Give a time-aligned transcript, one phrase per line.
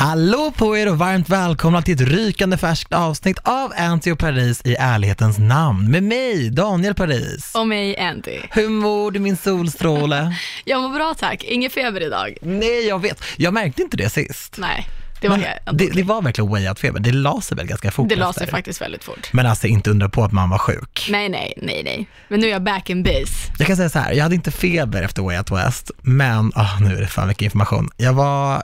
[0.00, 4.62] Hallå på er och varmt välkomna till ett rykande färskt avsnitt av Anty och Paris
[4.64, 7.52] i ärlighetens namn med mig, Daniel Paris.
[7.54, 8.38] Och mig Andy.
[8.50, 10.36] Hur mår du min solstråle?
[10.64, 12.36] Jag mår bra tack, ingen feber idag.
[12.42, 13.22] Nej, jag vet.
[13.36, 14.56] Jag märkte inte det sist.
[14.58, 14.88] Nej,
[15.20, 16.98] det var Men det, det var verkligen way out-feber.
[16.98, 19.32] Det la sig väl ganska fort Det la sig faktiskt väldigt fort.
[19.32, 21.06] Men alltså inte undra på att man var sjuk.
[21.10, 22.08] Nej, nej, nej, nej.
[22.28, 23.52] Men nu är jag back in base.
[23.58, 26.82] Jag kan säga så här, jag hade inte feber efter Way Out West, men oh,
[26.82, 27.88] nu är det fan mycket information.
[27.96, 28.62] Jag var,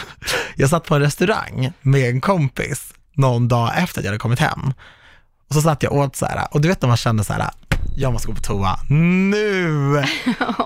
[0.56, 4.40] jag satt på en restaurang med en kompis någon dag efter att jag hade kommit
[4.40, 4.72] hem.
[5.48, 7.50] Och så satt jag åt så här, och du vet när man känner så här,
[7.96, 9.96] jag måste gå på toa nu.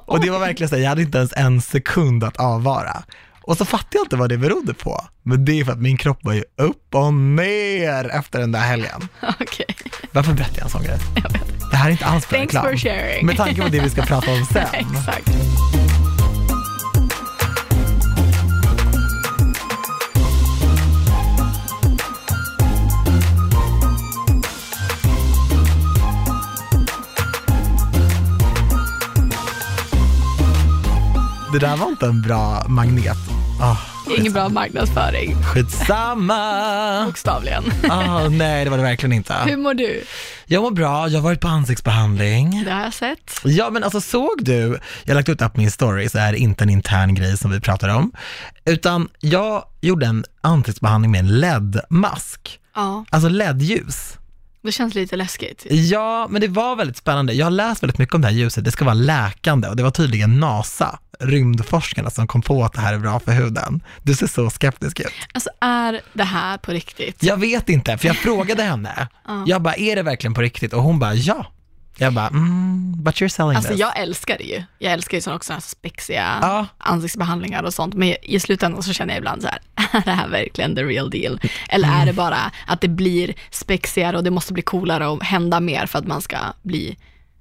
[0.07, 3.03] Och det var verkligen så här, jag hade inte ens en sekund att avvara.
[3.49, 5.05] Och så fattade jag inte vad det berodde på.
[5.23, 8.61] Men det är för att min kropp var ju upp och ner efter den där
[8.61, 9.09] helgen.
[9.41, 9.67] Okej.
[10.13, 10.99] Varför berättar jag en sån grej?
[11.71, 12.71] Det här är inte alls för Thanks reklam.
[12.71, 13.27] for sharing.
[13.27, 14.67] Med tanke på det vi ska prata om sen.
[14.73, 15.31] Exakt.
[31.53, 33.38] Det där var inte en bra magnet.
[33.61, 33.77] Oh,
[34.19, 37.05] Ingen bra marknadsföring, Skitsamma.
[37.07, 37.65] bokstavligen.
[37.85, 39.35] Oh, nej, det var det verkligen inte.
[39.35, 40.05] Hur mår du?
[40.47, 42.63] Jag mår bra, jag har varit på ansiktsbehandling.
[42.65, 43.41] Det har jag sett.
[43.45, 46.33] Ja, men alltså såg du, jag har lagt ut det på min story, så är
[46.33, 48.13] det inte en intern grej som vi pratar om,
[48.65, 54.13] utan jag gjorde en ansiktsbehandling med en LED-mask, Ja, alltså LED-ljus.
[54.69, 55.67] Det känns lite läskigt.
[55.71, 57.33] Ja, men det var väldigt spännande.
[57.33, 58.65] Jag har läst väldigt mycket om det här ljuset.
[58.65, 62.81] Det ska vara läkande och det var tydligen NASA, rymdforskarna, som kom på att det
[62.81, 63.81] här är bra för huden.
[64.03, 65.07] Du ser så skeptisk ut.
[65.33, 67.23] Alltså är det här på riktigt?
[67.23, 69.09] Jag vet inte, för jag frågade henne.
[69.27, 69.45] Ja.
[69.47, 70.73] Jag bara, är det verkligen på riktigt?
[70.73, 71.47] Och hon bara, ja.
[72.01, 73.81] Jag bara, mm, but you're selling Alltså this.
[73.81, 74.63] jag älskar det ju.
[74.79, 76.67] Jag älskar ju sådana också här spexiga Ja.
[76.79, 77.95] ansiktsbehandlingar och sånt.
[77.95, 79.59] Men i slutändan så känner jag ibland så här,
[79.93, 81.41] är det här verkligen the real deal?
[81.69, 85.61] Eller är det bara att det blir spexigare och det måste bli coolare och hända
[85.61, 86.97] mer för att man ska bli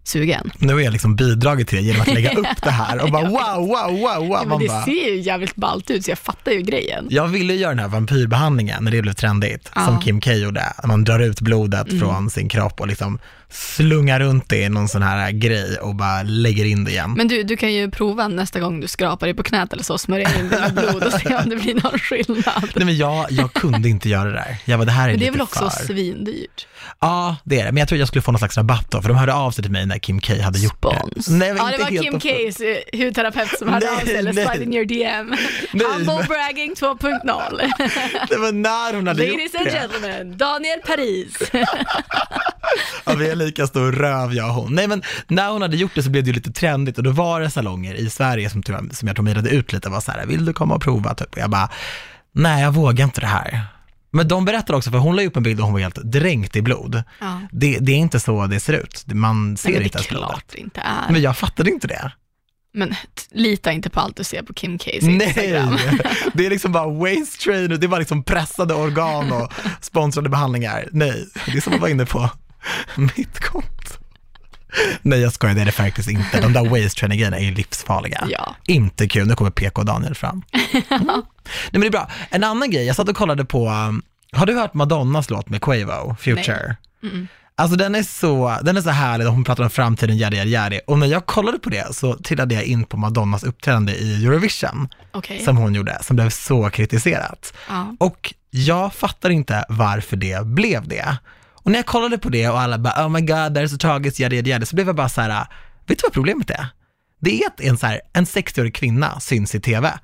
[0.08, 0.52] sugen?
[0.58, 3.24] Nu har jag liksom bidragit till det genom att lägga upp det här och bara,
[3.30, 4.48] wow, wow, wow, wow.
[4.50, 7.08] Ja, det bara, ser ju jävligt ballt ut så jag fattar ju grejen.
[7.10, 9.86] Jag ville göra den här vampyrbehandlingen när det blev trendigt, Ja.
[9.86, 10.64] som Kim K gjorde.
[10.84, 12.00] Man drar ut blodet Mm.
[12.00, 13.20] från sin kropp och liksom
[13.50, 17.14] slungar runt det i någon sån här grej och bara lägger in det igen.
[17.18, 19.98] Men du, du kan ju prova nästa gång du skrapar dig på knät eller så,
[19.98, 22.70] smörja in det med blod och se om det blir någon skillnad.
[22.76, 24.58] Nej men jag, jag kunde inte göra det där.
[24.66, 25.86] Jag var det här är Men det är väl också för.
[25.86, 26.68] svindyrt?
[27.00, 27.72] Ja, det är det.
[27.72, 29.62] Men jag tror jag skulle få någon slags rabatt då, för de hörde av sig
[29.64, 31.26] till mig när Kim K hade gjort Spons.
[31.26, 31.34] det.
[31.36, 32.62] Nej, ja, det var Kim K's
[32.94, 35.36] eh, hudterapeut som hörde Nej, av sig, eller slide in your DM.
[35.74, 38.28] Nej, Humble men- bragging 2.0.
[38.30, 39.72] Det var när hon hade Ladies gjort and det.
[39.72, 41.38] gentlemen, Daniel Paris.
[43.06, 44.76] Ja, vi är lika stor röv jag och hon.
[44.76, 47.12] Nej men när hon hade gjort det så blev det ju lite trendigt och då
[47.12, 50.26] var det salonger i Sverige som, som jag tror mejlade ut lite, var så här,
[50.26, 51.14] vill du komma och prova?
[51.16, 51.34] Typ.
[51.34, 51.70] Och jag bara,
[52.32, 53.62] nej jag vågar inte det här.
[54.12, 56.56] Men de berättade också, för hon la upp en bild och hon var helt dränkt
[56.56, 57.04] i blod.
[57.20, 57.42] Ja.
[57.52, 60.44] Det, det är inte så det ser ut, man ser inte ens blodet.
[60.52, 61.12] det inte är.
[61.12, 62.12] Men jag fattade inte det.
[62.74, 62.96] Men
[63.32, 65.78] lita inte på allt du ser på Kim K's Nej, Instagram.
[66.34, 70.88] det är liksom bara waste trainer, det är bara liksom pressade organ och sponsrade behandlingar.
[70.92, 72.30] Nej, det är som att vara inne på
[72.96, 73.77] mitt konto.
[75.02, 76.42] Nej jag skojar, det är det faktiskt inte.
[76.42, 78.28] De där waste trainer grejerna är ju livsfarliga.
[78.30, 78.56] Ja.
[78.66, 80.44] Inte kul, nu kommer PK Daniel fram.
[80.90, 81.24] Mm.
[81.72, 82.10] Nej men det är bra.
[82.30, 84.02] En annan grej, jag satt och kollade på, um,
[84.32, 86.76] har du hört Madonnas låt med Quavo, Future?
[87.04, 87.28] Mm.
[87.56, 90.80] Alltså den är så, den är så härlig, hon pratar om framtiden, yadi yadi yadi.
[90.88, 94.90] Och när jag kollade på det så trillade jag in på Madonnas uppträdande i Eurovision
[95.12, 95.40] Okej.
[95.40, 97.54] som hon gjorde, som blev så kritiserat.
[97.70, 97.96] Ja.
[98.00, 101.18] Och jag fattar inte varför det blev det.
[101.68, 103.78] Och när jag kollade på det och alla bara, oh my god, det är så
[103.78, 105.48] tragiskt, yadi yadi yadi, så blev jag bara så här, ah,
[105.88, 106.68] vet du vad problemet är?
[107.20, 110.00] Det är att en, så här, en 60-årig kvinna syns i tv.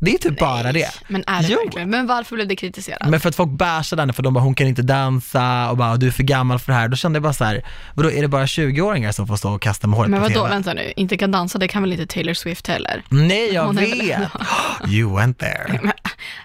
[0.00, 0.88] Det är typ bara det.
[1.08, 1.58] Men är det Jo.
[1.64, 1.90] verkligen?
[1.90, 3.08] Men varför blev det kritiserat?
[3.08, 5.96] Men för att folk bärsade henne för de bara, hon kan inte dansa och bara,
[5.96, 6.88] du är för gammal för det här.
[6.88, 7.64] Då kände jag bara så här,
[7.94, 10.44] vadå, är det bara 20-åringar som får stå och kasta med håret Men på vadå,
[10.44, 13.02] vänta nu, inte kan dansa, det kan väl inte Taylor Swift heller?
[13.08, 14.28] Nej, jag Hon är väl vet.
[14.88, 15.80] You went there.
[15.82, 15.92] Men,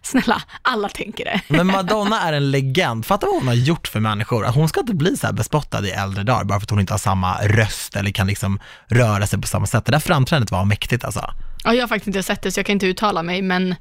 [0.02, 1.42] snälla, alla tänker det.
[1.48, 3.06] Men Madonna är en legend.
[3.06, 4.46] Fatta vad hon har gjort för människor.
[4.46, 6.80] Att hon ska inte bli så här bespottad i äldre dagar bara för att hon
[6.80, 9.86] inte har samma röst eller kan liksom röra sig på samma sätt.
[9.86, 11.34] Det där framträdandet var mäktigt alltså.
[11.64, 13.76] Ja, jag har faktiskt inte sett det så jag kan inte uttala mig, men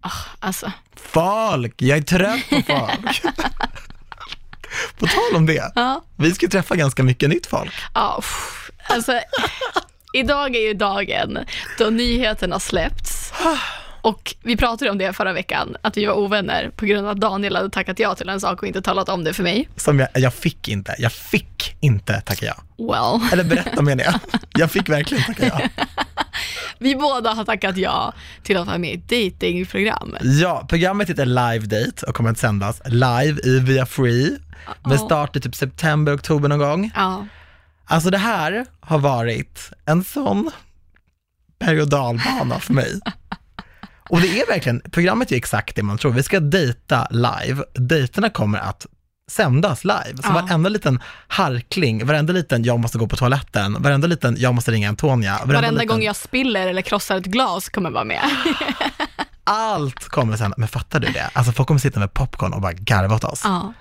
[0.00, 0.10] ah,
[0.40, 3.22] alltså, Folk, jag är trött på folk.
[4.98, 7.72] på tal om det, ja, vi ska träffa ganska mycket nytt folk.
[7.94, 8.70] ja, uff.
[8.88, 9.20] alltså,
[10.12, 11.38] idag är ju dagen
[11.78, 13.32] då nyheten har släppts
[14.04, 17.20] Och vi pratade om det förra veckan, att vi var ovänner på grund av att
[17.20, 19.68] Daniel hade tackat ja till en sak och inte talat om det för mig.
[19.76, 22.54] Som jag, jag fick inte, jag fick inte tacka ja.
[22.76, 24.14] Well, Eller berätta menar jag.
[24.58, 25.84] Jag fick verkligen tacka ja.
[26.78, 30.16] vi båda har tackat ja till att vara med i ett datingprogram.
[30.22, 34.38] Ja, programmet heter Live Date och kommer att sändas live i via Free
[34.86, 36.90] med start i typ september, oktober någon gång.
[36.94, 37.26] Ja,
[37.84, 40.50] Alltså det här har varit en sån
[41.58, 43.00] berg och dalbana för mig.
[44.10, 46.12] Och det är verkligen, programmet är exakt det man tror.
[46.12, 47.64] Vi ska dejta live.
[47.74, 48.86] Dejterna kommer att
[49.30, 50.16] sändas live.
[50.16, 50.32] Så Ja.
[50.32, 54.88] varenda liten harkling, varenda liten jag måste gå på toaletten, varenda liten jag måste ringa
[54.88, 55.40] Antonia.
[55.44, 58.22] varenda liten, gång jag spiller eller krossar ett glas kommer vara med.
[59.44, 60.58] Allt kommer sändas.
[60.58, 61.30] Men fattar du det?
[61.32, 63.40] Alltså folk kommer sitta med popcorn och bara garva åt oss.
[63.44, 63.72] Ja.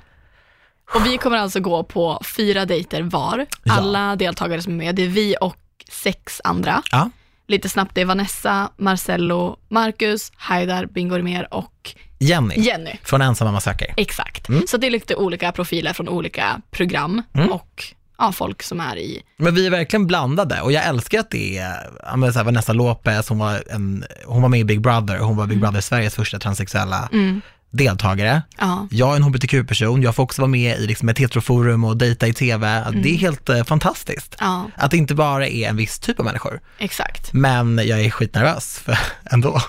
[0.96, 3.46] Och vi kommer alltså gå på fyra dejter var.
[3.64, 3.74] Ja.
[3.74, 5.56] Alla deltagare som är med, det är vi och
[5.92, 6.82] sex andra.
[6.92, 7.10] Ja.
[7.48, 12.92] Lite snabbt, det är Vanessa, Marcello, Marcus, Haidar, Bingo Rimér och Jenny, Jenny.
[13.04, 13.94] från Ensam mamma söker.
[13.98, 14.50] Exakt.
[14.50, 14.64] Mm.
[14.68, 17.52] Så det är lite olika profiler från olika program Mm.
[17.52, 17.84] och
[18.18, 21.58] ja, folk som är i, Men vi är verkligen blandade och jag älskar att det
[21.58, 24.82] är, ja men så här, Vanessa Lopez, hon var, en, hon var med i Big
[24.82, 27.42] Brother, hon var Big Brother Sveriges första transsexuella mm,
[27.74, 28.42] deltagare.
[28.60, 31.98] ja, Jag är en hbtq-person, jag får också vara med i liksom ett heteroforum och
[31.98, 32.68] dejta i tv.
[32.68, 33.02] Mm.
[33.02, 34.36] Det är helt eh, fantastiskt.
[34.40, 36.62] ja, Att det inte bara är en viss typ av människor.
[36.78, 37.34] exakt.
[37.34, 38.98] Men jag är skitnervös för,
[39.32, 39.62] ändå.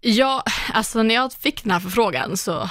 [0.00, 2.70] Ja, alltså när jag fick den här förfrågan så,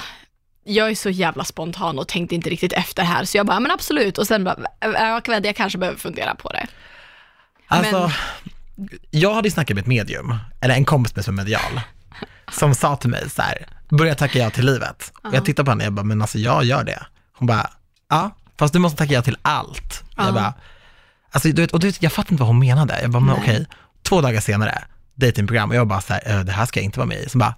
[0.64, 3.70] jag är så jävla spontan och tänkte inte riktigt efter här, så jag bara, men
[3.70, 6.66] absolut, och sen bara, jag, vet, jag kanske behöver fundera på det.
[7.68, 8.10] Alltså,
[9.10, 11.80] jag hade ju snackat med ett medium, eller en kompis med som är medial,
[12.52, 15.12] som sa till mig så här, börja tacka ja till livet.
[15.14, 15.30] Och Ja.
[15.34, 17.06] jag tittade på henne och jag bara, men alltså jag gör det.
[17.38, 17.70] Hon bara,
[18.10, 20.04] ja, fast du måste tacka ja till allt.
[20.16, 20.24] Ja.
[20.24, 20.54] Jag bara,
[21.30, 23.00] alltså du vet, och du vet, jag fattar inte vad hon menade.
[23.02, 23.66] Jag bara, men okej,
[24.02, 24.84] två dagar senare,
[25.14, 27.28] datingprogram och jag bara så här, "Eh, det här ska jag inte vara med i.
[27.28, 27.54] Så bara,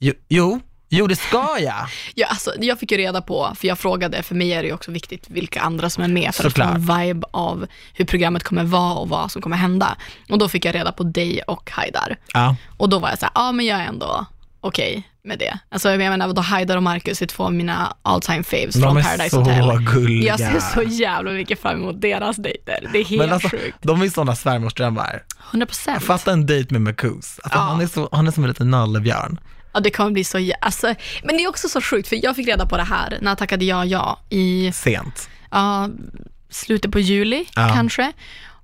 [0.00, 0.60] jo, jo,
[0.94, 1.74] jo det ska jag.
[2.14, 4.74] Ja, alltså, jag fick ju reda på, för jag frågade, för mig är det ju
[4.74, 6.66] också viktigt vilka andra som är med, för Såklart.
[6.76, 9.96] att få en vibe av hur programmet kommer vara och vad som kommer hända.
[10.30, 12.16] Och då fick jag reda på dig och Haidar.
[12.32, 14.26] Ja, Och då var jag så här, ja men jag är ändå
[14.60, 15.58] okej med det.
[15.68, 18.80] Alltså jag menar, då Haidar och Marcus är två av mina all time faves de
[18.82, 19.78] från är Paradise så Hotel.
[19.92, 20.36] gulliga.
[20.38, 22.88] Jag ser så jävla mycket fram emot deras dejter.
[22.92, 23.78] Det är helt men alltså, sjukt.
[23.82, 25.22] de är sådana svärmorsdrömmar.
[25.50, 26.02] 100 procent.
[26.04, 27.40] Fatta en dejt med Marcus.
[27.42, 27.64] Alltså, Ja.
[27.64, 29.40] han, är så, han är som en liten nallebjörn.
[29.74, 32.36] Ja, det kommer bli så jä- alltså, Men det är också så sjukt, för jag
[32.36, 35.28] fick reda på det här när jag tackade ja, ja i Sent.
[35.50, 35.88] ja,
[36.50, 37.70] slutet på juli Ja.
[37.74, 38.12] kanske.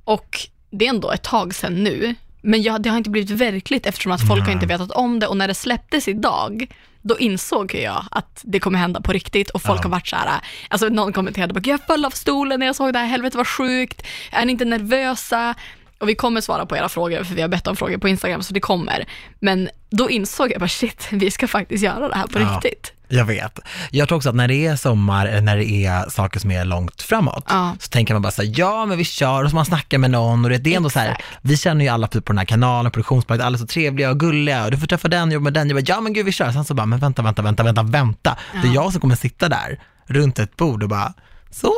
[0.04, 0.38] Och
[0.70, 2.14] det är ändå ett tag sedan nu.
[2.42, 5.26] Men jag, det har inte blivit verkligt eftersom att folk har inte vetat om det
[5.26, 6.66] och när det släpptes idag,
[7.02, 9.82] då insåg jag att det kommer hända på riktigt och folk Ja.
[9.82, 12.92] har varit så här, alltså någon kommenterade bara, jag föll av stolen när jag såg
[12.92, 14.02] det här, helvete vad sjukt,
[14.32, 15.54] är ni inte nervösa?
[16.00, 18.42] Och vi kommer svara på era frågor, för vi har bett om frågor på Instagram,
[18.42, 19.08] så det kommer.
[19.40, 22.44] Men då insåg jag bara, shit, vi ska faktiskt göra det här på Ja.
[22.54, 22.92] riktigt.
[23.12, 23.58] Jag vet.
[23.90, 26.64] Jag tror också att när det är sommar, eller när det är saker som är
[26.64, 27.76] långt framåt, Ja.
[27.80, 30.10] så tänker man bara så här, ja men vi kör, och så man snackar med
[30.10, 31.24] någon och det, det är ändå så här, Exakt.
[31.42, 34.20] vi känner ju alla typ på den här kanalen, produktionsbolaget, alla är så trevliga och
[34.20, 36.32] gulliga och du får träffa den, jobba med den, jag bara, ja men gud vi
[36.32, 38.82] kör, sen så bara, men vänta, vänta, vänta, vänta, vänta, det är Ja.
[38.82, 41.12] jag som kommer sitta där runt ett bord och bara,
[41.50, 41.72] så,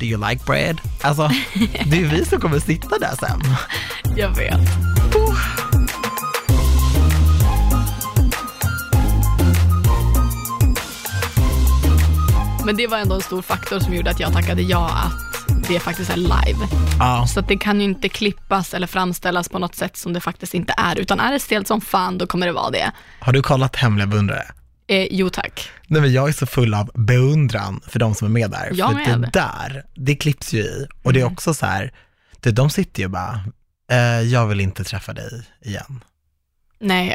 [0.00, 0.80] do you like bread?
[1.00, 1.30] Alltså,
[1.86, 3.40] det är vi som kommer sitta där sen.
[4.16, 4.60] Jag vet.
[12.64, 15.80] Men det var ändå en stor faktor som gjorde att jag tackade ja att det
[15.80, 16.66] faktiskt är live.
[16.98, 20.20] Ja, Så att det kan ju inte klippas eller framställas på något sätt som det
[20.20, 20.98] faktiskt inte är.
[20.98, 22.90] Utan är det stelt som fan, då kommer det vara det.
[23.20, 24.44] har du kollat Hemliga beundrare?
[24.90, 25.70] Eh, jo tack.
[25.86, 28.70] Nej men jag är så full av beundran för de som är med där.
[28.74, 29.20] Jag för med.
[29.20, 30.86] det där, det klipps ju i.
[31.02, 31.32] Och det är Mm.
[31.32, 31.92] också så här,
[32.40, 33.40] det, de sitter ju bara,
[33.92, 36.04] eh, jag vill inte träffa dig igen.
[36.82, 37.14] Nej,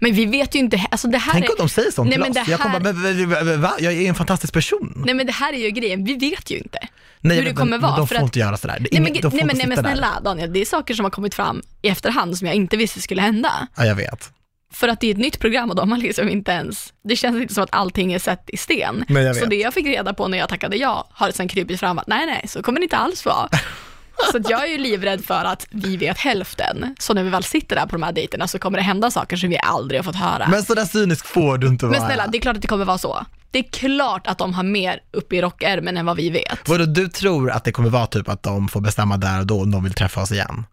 [0.00, 1.50] men vi vet ju inte, alltså det här Tänk är...
[1.50, 2.46] om de säger sånt Nej, till men oss.
[2.46, 3.72] det Jag kommer här- bara, men, va?
[3.80, 5.02] Jag är en fantastisk person.
[5.06, 6.78] Nej men det här är ju grejen, vi vet ju inte.
[7.20, 8.78] Nej, hur det men, kommer men, vara, Men de för får att- inte göra sådär.
[8.80, 9.88] Det är Nej men, nej, men, nej, men sitta där.
[9.90, 13.00] snälla Daniel, det är saker som har kommit fram i efterhand som jag inte visste
[13.02, 13.66] skulle hända.
[13.76, 14.30] Ja, jag vet.
[14.72, 17.42] För att det är ett nytt program och de har liksom inte ens, det känns
[17.42, 19.04] inte som att allting är sett i sten.
[19.08, 21.80] Nej, jag så det jag fick reda på när jag tackade ja har sen krypit
[21.80, 23.48] fram att nej, nej, så kommer det inte alls vara.
[24.32, 26.96] så jag är ju livrädd för att vi vet hälften.
[26.98, 29.36] Så när vi väl sitter där på de här dejterna så kommer det hända saker
[29.36, 30.38] som vi aldrig har fått höra.
[30.38, 32.06] Men, Men sådär cynisk får du inte vara.
[32.06, 33.26] snälla, det är klart att det kommer vara så.
[33.50, 36.68] Det är klart att de har mer uppe i rockärmen än vad vi vet.
[36.68, 39.62] Vadå, du tror att det kommer vara typ att de får bestämma där och då
[39.62, 40.64] om de vill träffa oss igen?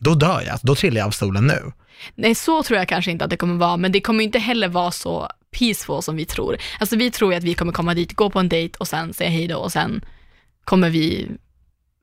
[0.00, 1.72] Då dör jag, då trillar jag av stolen nu.
[2.14, 4.68] Nej, så tror jag kanske inte att det kommer vara, men det kommer inte heller
[4.68, 5.28] vara så
[5.58, 6.56] peaceful som vi tror.
[6.80, 9.14] Alltså vi tror ju att vi kommer komma dit, gå på en dejt och sen
[9.14, 10.04] säga hej då och sen
[10.64, 11.28] kommer vi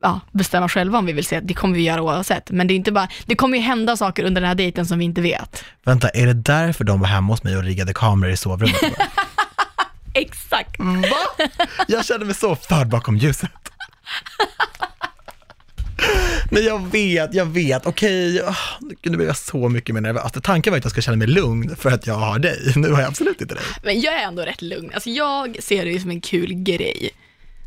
[0.01, 1.39] ja, bestämma själva om vi vill se.
[1.39, 2.51] Det kommer vi göra oavsett.
[2.51, 4.99] Men det är inte bara, det kommer ju hända saker under den här dejten som
[4.99, 5.63] vi inte vet.
[5.83, 8.81] Vänta, är det därför de var hemma hos mig och riggade kameror i sovrummet?
[10.13, 10.79] Exakt.
[10.79, 11.45] Va?
[11.87, 13.51] Jag känner mig så förd bakom ljuset.
[16.51, 19.11] Nej jag vet, jag vet, okej, ah, okay.
[19.11, 20.23] nu blir jag så mycket mer nervös.
[20.23, 22.91] Alltså, tanken var att jag ska känna mig lugn för att jag har dig, nu
[22.91, 23.63] har jag absolut inte dig.
[23.83, 27.11] Men jag är ändå rätt lugn, alltså jag ser det ju som en kul grej.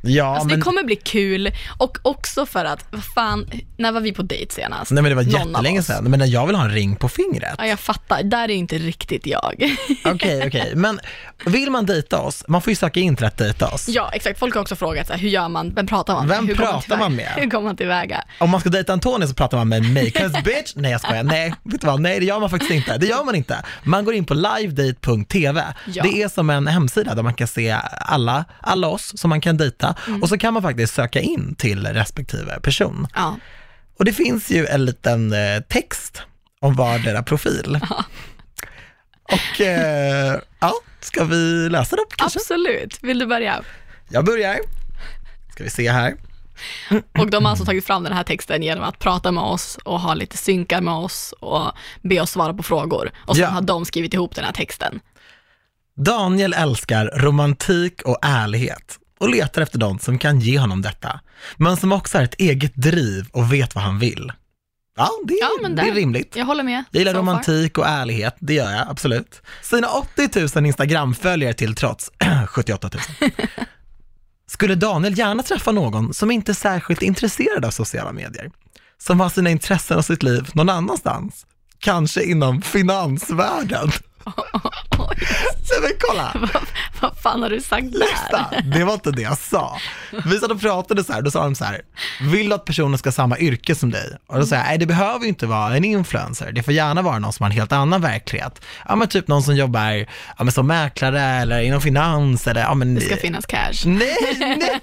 [0.03, 0.59] Ja, alltså, men...
[0.59, 4.55] Det kommer bli kul och också för att, vad fan, när var vi på dejt
[4.55, 4.91] senast?
[4.91, 7.55] Nej men det var jättelänge sedan, men jag vill ha en ring på fingret.
[7.59, 9.55] Ja, jag fattar, där är inte riktigt jag.
[10.05, 11.01] Okej, okej, okay, men
[11.45, 13.89] vill man dejta oss, man får ju söka in till att dejta oss.
[13.89, 14.39] Ja, exakt.
[14.39, 16.37] Folk har också frågat så här, hur gör man, vem pratar man med?
[16.37, 17.33] Vem hur pratar man, med?
[17.37, 18.25] Hur går man tillväga?
[18.39, 21.23] Om man ska dejta Antonija så pratar man med mig, cause bitch, nej jag skojar,
[21.23, 23.57] nej, vet du vad, nej det gör man faktiskt inte, det gör man inte.
[23.83, 26.03] Man går in på livedate.tv, ja.
[26.03, 29.57] det är som en hemsida där man kan se alla, alla oss som man kan
[29.57, 30.23] dejta mm.
[30.23, 33.07] och så kan man faktiskt söka in till respektive person.
[33.15, 33.37] Ja.
[33.99, 36.23] Och det finns ju en liten eh, text
[36.61, 37.81] om vardera profil.
[37.91, 38.05] Ja.
[39.37, 42.39] Och eh, ja, ska vi läsa dem kanske?
[42.39, 42.99] Absolut.
[43.03, 43.63] Vill du börja?
[44.09, 44.59] Jag börjar.
[45.53, 46.15] Ska vi se här.
[47.19, 50.01] Och de har alltså tagit fram den här texten genom att prata med oss och
[50.01, 53.11] ha lite synkar med oss och be oss svara på frågor.
[53.27, 53.49] Och så ja.
[53.49, 55.01] har de skrivit ihop den här texten.
[55.97, 61.21] Daniel älskar romantik och ärlighet och letar efter någon som kan ge honom detta,
[61.57, 64.33] men som också har ett eget driv och vet vad han vill.
[64.97, 66.37] Ja, det, ja, men det är rimligt.
[66.37, 66.85] Jag håller med.
[66.91, 69.43] Jag gillar romantik och ärlighet, det gör jag absolut.
[69.63, 72.11] Sina 80 000 Instagram-följare till trots,
[72.49, 73.31] 78 000.
[74.47, 78.51] Skulle Daniel gärna träffa någon som inte är särskilt intresserad av sociala medier?
[78.99, 81.47] Som har sina intressen och sitt liv någon annanstans?
[81.79, 83.91] Kanske inom finansvärlden?
[85.71, 86.33] Nej men kolla!
[86.53, 86.63] Vad,
[87.01, 88.63] vad fan har du sagt Lyssna, där?
[88.63, 89.79] det var inte det jag sa.
[90.25, 91.81] Vi satt och pratade så här, då sa de så här,
[92.21, 94.17] vill du att personen ska ha samma yrke som dig?
[94.27, 97.03] Och då sa jag, nej det behöver ju inte vara en influencer, det får gärna
[97.03, 98.61] vara någon som har en helt annan verklighet.
[98.89, 99.91] Ja men typ någon som jobbar
[100.39, 102.95] ja, men som mäklare eller inom finans eller ja men.
[102.95, 103.85] Det ska finnas cash.
[103.85, 104.81] Nej, nej!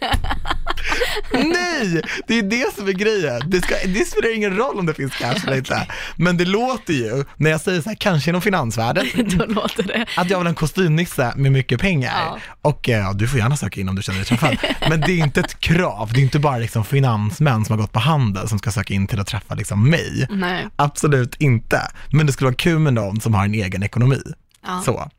[1.31, 2.01] nej!
[2.27, 3.41] Det är det som är grejen.
[3.45, 5.87] Det, ska, det spelar ingen roll om det finns cash eller inte.
[6.15, 9.05] Men det låter ju, när jag säger så här, kanske inom finansvärlden.
[9.15, 12.13] då låter det att jag vill ha en kostymnisse med mycket pengar.
[12.25, 12.37] Ja.
[12.61, 14.57] Och eh, ja, du får gärna söka in om du känner dig träffad.
[14.89, 17.91] Men det är inte ett krav, det är inte bara liksom finansmän som har gått
[17.91, 20.27] på handel som ska söka in till att träffa liksom mig.
[20.29, 20.67] Nej.
[20.75, 21.81] Absolut inte.
[22.11, 24.21] Men det skulle vara kul med någon som har en egen ekonomi.
[24.65, 24.81] Ja.
[24.85, 25.09] Så.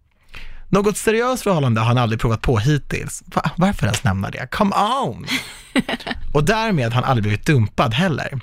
[0.68, 3.22] Något seriöst förhållande har han aldrig provat på hittills.
[3.26, 3.50] Va?
[3.56, 4.46] Varför ens nämna det?
[4.50, 5.26] Come on!
[6.34, 8.40] och därmed har han aldrig blivit dumpad heller.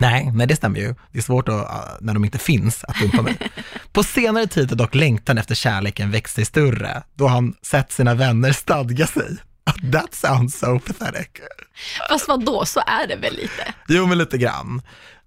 [0.00, 0.94] Nej, nej det stämmer ju.
[1.12, 3.38] Det är svårt att, uh, när de inte finns att dumpa mig.
[3.92, 8.14] På senare tid har dock längtan efter kärleken växt sig större, då han sett sina
[8.14, 9.36] vänner stadga sig.
[9.92, 11.28] That sounds so pathetic.
[12.08, 13.74] Fast vad då så är det väl lite?
[13.88, 14.82] Jo, men lite grann.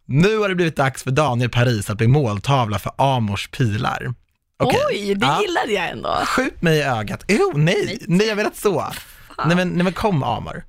[0.06, 4.14] Nu har det blivit dags för Daniel Paris att bli måltavla för Amors pilar.
[4.64, 4.80] Okay.
[4.90, 5.42] Oj, det ja.
[5.42, 6.22] gillade jag ändå.
[6.26, 7.24] Skjut mig i ögat.
[7.28, 8.92] Jo, nej, nej, nej jag vet så.
[9.46, 10.64] Nej men, nej men kom Amor.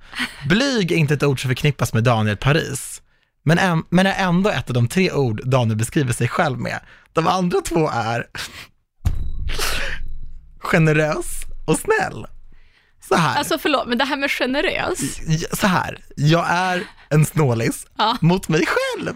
[0.48, 3.00] Blyg är inte ett ord som förknippas med Daniel Paris
[3.44, 6.80] men, en, men är ändå ett av de tre ord Daniel beskriver sig själv med.
[7.12, 8.26] De andra två är
[10.58, 12.26] generös och snäll.
[13.08, 13.38] Så här.
[13.38, 14.98] Alltså förlåt, men det här med generös?
[15.52, 18.16] Så här, jag är en snålis ja.
[18.20, 19.14] mot mig själv.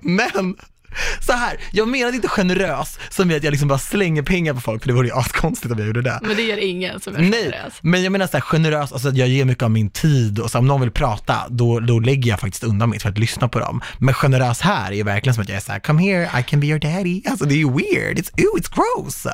[0.00, 0.56] Men
[1.20, 4.60] så här, jag menade inte generös som är att jag liksom bara slänger pengar på
[4.60, 6.18] folk, för det vore ju askonstigt om jag gjorde det.
[6.22, 7.74] Men det gör ingen som är Nej, generös.
[7.82, 10.50] men jag menar så här, generös, alltså att jag ger mycket av min tid och
[10.50, 13.48] så om någon vill prata, då, då lägger jag faktiskt undan mitt för att lyssna
[13.48, 13.80] på dem.
[13.98, 16.60] Men generös här är verkligen som att jag är så här, come here, I can
[16.60, 17.22] be your daddy.
[17.30, 19.26] Alltså det är ju weird, it's, ooh, it's gross.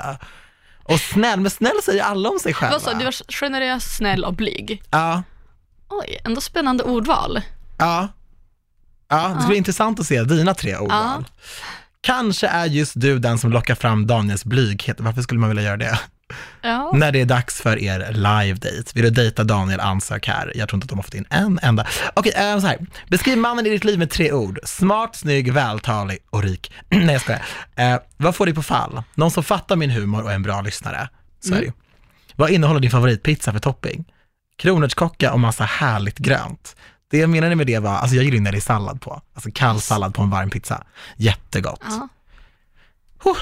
[0.89, 2.73] Och snäll, men snäll säger alla om sig själva.
[2.75, 3.05] Vad sa du?
[3.05, 4.83] var generös, snäll och blyg?
[4.91, 5.23] Ja.
[5.89, 7.41] Oj, ändå spännande ordval.
[7.79, 8.09] Ja.
[9.09, 10.91] Ja, det skulle bli intressant att se dina tre ord.
[10.91, 11.23] Ja.
[12.01, 15.01] Kanske är just du den som lockar fram Daniels blyghet.
[15.01, 15.99] Varför skulle man vilja göra det?
[16.63, 16.91] Ja.
[16.95, 18.95] När det är dags för er live-date.
[18.95, 20.53] Vill du dejta Daniel, ansök här.
[20.55, 21.87] Jag tror inte att de har fått in en enda.
[22.15, 22.79] Okej, äh, så här.
[23.09, 24.59] Beskriv mannen i ditt liv med tre ord.
[24.65, 26.73] Smart, snygg, vältalig och rik.
[26.89, 27.43] Nej, jag skojar.
[27.77, 29.03] Äh, vad får dig på fall?
[29.15, 31.09] Någon som fattar min humor och är en bra lyssnare.
[31.41, 31.73] Så mm.
[32.37, 34.05] Vad innehåller din favoritpizza för topping?
[34.59, 36.77] Kronärtskocka och massa härligt grönt.
[37.11, 39.23] Det jag menade med det var, alltså jag gillar när det är sallad på.
[39.35, 40.85] Alltså kall sallad på en varm pizza.
[41.17, 41.85] Jättegott.
[41.89, 42.09] Ja.
[43.25, 43.37] Oh.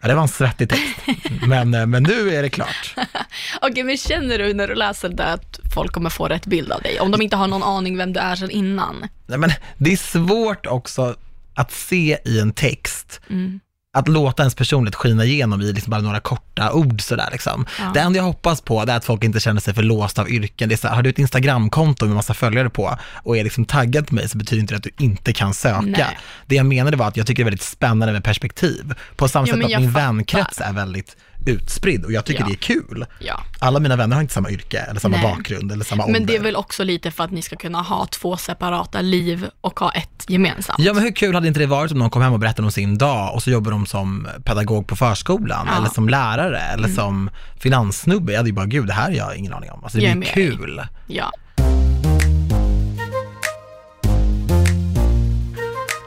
[0.00, 1.00] Ja, det var en svettig text,
[1.46, 2.94] men, eh, men nu är det klart.
[3.60, 6.82] Okej, men känner du när du läser det att folk kommer få rätt bild av
[6.82, 7.00] dig?
[7.00, 9.06] Om de inte har någon aning vem du är sedan innan?
[9.26, 11.16] Nej, men det är svårt också
[11.54, 13.60] att se i en text mm.
[13.98, 17.66] Att låta ens personlighet skina igenom i liksom bara några korta ord sådär liksom.
[17.78, 17.90] Ja.
[17.94, 20.30] Det enda jag hoppas på det är att folk inte känner sig för låsta av
[20.30, 20.68] yrken.
[20.68, 23.64] Det är så här, har du ett Instagramkonto med massa följare på och är liksom
[23.64, 25.80] taggad på mig så betyder inte det att du inte kan söka.
[25.80, 26.18] Nej.
[26.46, 28.94] Det jag menade var att jag tycker det är väldigt spännande med perspektiv.
[29.16, 30.06] På samma Jo, sätt att min fattar.
[30.06, 32.46] vänkrets är väldigt utspridd och jag tycker Ja.
[32.46, 33.06] det är kul.
[33.20, 33.40] Ja.
[33.58, 35.34] Alla mina vänner har inte samma yrke eller samma Nej.
[35.36, 36.18] bakgrund eller samma ålder.
[36.20, 39.46] Men det är väl också lite för att ni ska kunna ha två separata liv
[39.60, 40.78] och ha ett gemensamt.
[40.78, 42.72] Ja men hur kul hade inte det varit om någon kom hem och berättade om
[42.72, 45.72] sin dag och så jobbar de som pedagog på förskolan Ja.
[45.72, 45.82] Mm.
[45.84, 47.30] eller som lärare eller som
[47.60, 48.32] finanssnubbe.
[48.32, 49.84] Jag hade ju bara, gud det här har jag ingen aning om.
[49.84, 50.82] Alltså det Jag är blir kul.
[51.06, 51.32] Ja.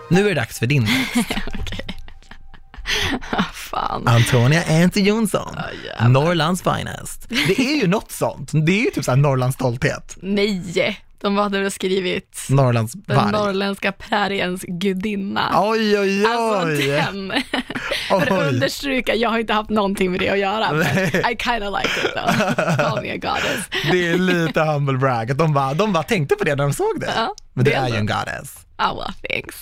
[0.09, 0.87] Nu är det dags för din
[3.53, 4.07] Fan.
[4.07, 5.55] Antonia Ente Jonsson,
[5.85, 6.09] jävlar.
[6.09, 7.25] Norrlands finest.
[7.29, 8.49] Det är ju något sånt.
[8.65, 10.17] Det är ju typ såhär Norrlands stolthet.
[10.21, 13.31] Nej, de hade väl skrivit Norrlands den varg.
[13.31, 15.49] norrländska präriens gudinna.
[15.63, 16.25] Oj, oj, oj.
[16.25, 17.33] Alltså den.
[18.09, 20.87] För att understryka, jag har inte haft någonting med det att göra, men.
[21.31, 22.75] I kind of like it though.
[22.89, 23.65] Call me a goddess.
[23.91, 25.35] Det är lite humble brag.
[25.37, 27.13] De, bara, de bara tänkte på det när de såg det.
[27.15, 28.55] Ja, Men det det är är ju en goddess.
[28.75, 29.55] Ah, well, thanks.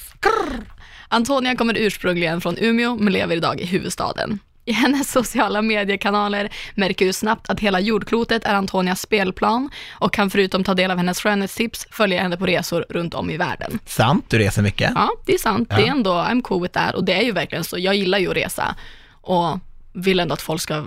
[1.09, 4.39] Antonia kommer ursprungligen från Umeå men lever idag i huvudstaden.
[4.65, 10.29] I hennes sociala mediekanaler märker du snabbt att hela jordklotet är Antonias spelplan och kan
[10.29, 13.79] förutom ta del av hennes skönhetstips följa henne på resor runt om i världen.
[13.85, 14.91] Sant, du reser mycket.
[14.95, 15.69] Ja, det är sant.
[15.69, 15.91] Det är Ja.
[15.91, 17.77] ändå, I'm cool with that och det är ju verkligen så.
[17.79, 18.75] Jag gillar ju att resa
[19.11, 19.59] och
[19.93, 20.85] vill ändå att folk ska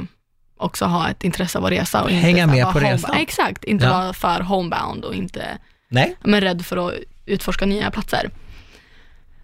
[0.56, 3.14] också ha ett intresse av att resa och Hänga med på home- resan.
[3.16, 3.90] Exakt, inte Ja.
[3.98, 6.94] vara för homebound och inte Nej, men rädd för att
[7.26, 8.30] utforska nya platser.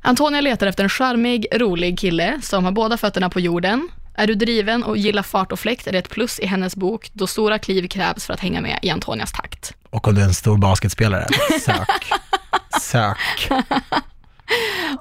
[0.02, 3.88] Antonia letar efter en charmig, rolig kille som har båda fötterna på jorden.
[4.14, 7.10] Är du driven och gillar fart och fläkt är det ett plus i hennes bok
[7.12, 9.74] då stora kliv krävs för att hänga med i Antonias takt.
[9.90, 11.26] och om du är en stor basketspelare,
[11.60, 12.12] sök.
[12.80, 13.48] Sök.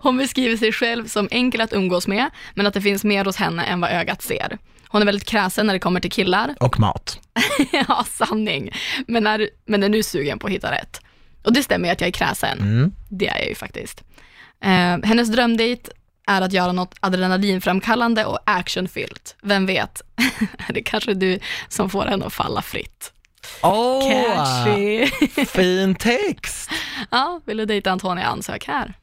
[0.01, 3.36] Hon beskriver sig själv som enkel att umgås med, men att det finns mer hos
[3.36, 4.58] henne än vad ögat ser.
[4.88, 6.56] Hon är väldigt kräsen när det kommer till killar.
[6.60, 7.20] Och mat.
[7.72, 8.72] ja, sanning.
[9.08, 11.01] Men är, men är nu sugen på att hitta rätt.
[11.44, 12.60] Och det stämmer ju att jag är kräsen.
[12.60, 12.92] Mm.
[13.10, 14.04] Det är jag ju faktiskt.
[14.64, 15.92] Eh, hennes drömdate
[16.28, 19.36] är att göra något adrenalinframkallande och actionfyllt.
[19.42, 20.02] Vem vet?
[20.70, 23.14] det är kanske du som får henne att falla fritt.
[23.62, 25.06] Åh, Catchy.
[25.46, 26.70] fin text.
[27.12, 28.94] ja, vill du dejta Antonia, ansök här.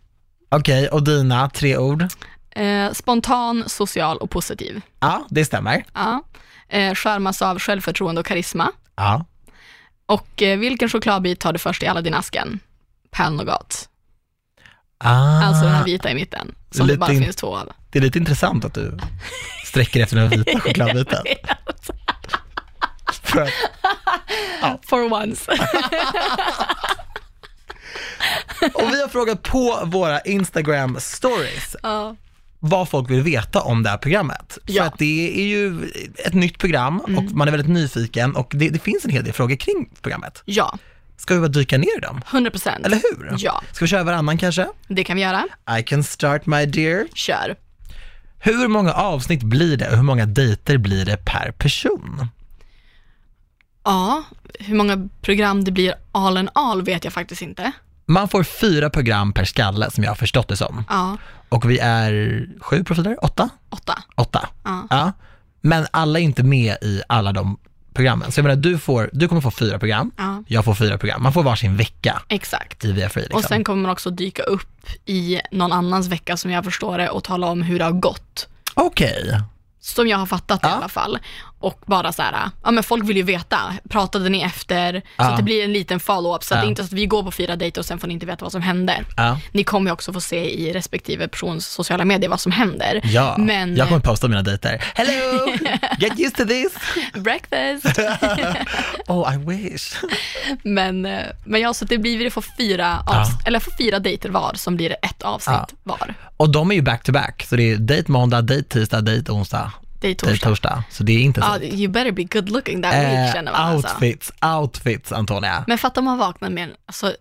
[0.48, 2.06] Okej, och dina tre ord?
[2.50, 4.80] Eh, spontan, social och positiv.
[5.00, 5.84] Ja, det stämmer.
[5.94, 6.22] Ja.
[6.68, 8.72] Eh, skärmas av självförtroende och karisma.
[8.96, 9.24] Ja.
[10.06, 12.60] Och eh, vilken chokladbit tar du först i Aladdin-asken?
[13.10, 13.88] Pärlnougat.
[15.04, 17.72] Ah, Alltså den här vita i mitten, som det Lite bara in- finns två av.
[17.90, 18.98] Det är lite intressant att du
[19.64, 21.24] sträcker efter den vita chokladbiten.
[23.22, 23.50] För att-
[24.86, 25.52] For once.
[28.74, 32.16] Och vi har frågat på våra Instagram stories ja.
[32.58, 34.58] vad folk vill veta om det här programmet.
[34.66, 34.82] För Ja.
[34.82, 34.92] Mm.
[34.92, 35.90] att det är ju
[36.24, 39.32] ett nytt program och man är väldigt nyfiken och det, det finns en hel del
[39.32, 40.42] frågor kring programmet.
[40.44, 40.78] ja,
[41.16, 42.20] Ska vi bara dyka ner i dem?
[42.30, 42.86] 100 procent.
[42.86, 43.34] Eller hur?
[43.38, 44.66] Ja, Ska vi köra varannan kanske?
[44.88, 45.44] det kan vi göra.
[45.78, 47.06] I can start my dear.
[47.14, 47.56] Kör.
[48.38, 52.28] Hur många avsnitt blir det och hur många dejter blir det per person?
[53.84, 54.22] Ja,
[54.60, 57.72] hur många program det blir all in all vet jag faktiskt inte.
[58.06, 60.84] Man får fyra program per skalle som jag har förstått det som.
[60.88, 61.16] Ja,
[61.48, 63.48] Och vi är sju profiler, åtta?
[63.70, 64.02] åtta.
[64.16, 64.48] Åtta.
[64.64, 64.86] Ja.
[64.90, 65.12] Ja.
[65.60, 67.58] Men alla är inte med i alla de
[67.94, 68.32] programmen.
[68.32, 71.22] Så jag menar, du, får, du kommer få fyra program, Ja, jag får fyra program.
[71.22, 72.84] Man får varsin vecka exakt.
[72.84, 73.22] i Via Free.
[73.22, 73.36] Liksom.
[73.38, 77.08] Och sen kommer man också dyka upp i någon annans vecka som jag förstår det
[77.08, 78.48] och tala om hur det har gått.
[78.74, 79.40] Okej.
[79.80, 80.70] Som jag har fattat i Ja.
[80.74, 81.18] alla fall.
[81.64, 83.58] Och bara så här, ja men folk vill ju veta,
[83.90, 84.92] pratade ni efter?
[85.00, 85.24] Så Ja.
[85.30, 87.22] att det blir en liten follow-up, så att det inte är så att vi går
[87.22, 89.04] på fyra dejter och sen får ni inte veta vad som hände.
[89.52, 93.00] Ni kommer ju också få se i respektive persons sociala medier vad som händer.
[93.04, 93.34] ja.
[93.38, 94.84] Men, jag kommer posta mina dejter.
[94.94, 95.46] Hello!
[95.98, 96.72] Get used to this!
[97.22, 97.98] breakfast.
[99.08, 99.94] Oh, I wish.
[100.62, 103.12] men, eh, men ja, så det blir, vi får fyra, Ja.
[103.12, 106.14] avs- eller får fyra dejter var som blir ett avsnitt var.
[106.36, 109.32] Och de är ju back to back, så det är dejt måndag, dejt tisdag, dejt
[109.32, 109.72] onsdag,
[110.04, 110.48] Det är torsdag.
[110.48, 110.84] torsdag.
[110.90, 111.46] Så det är inte så.
[111.46, 113.88] Ja, you better be good looking that week känner man Eh, alltså.
[113.94, 115.64] outfits, outfits Antonia.
[115.66, 117.12] Men fatta om man vaknar med en, alltså,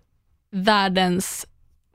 [0.52, 1.46] världens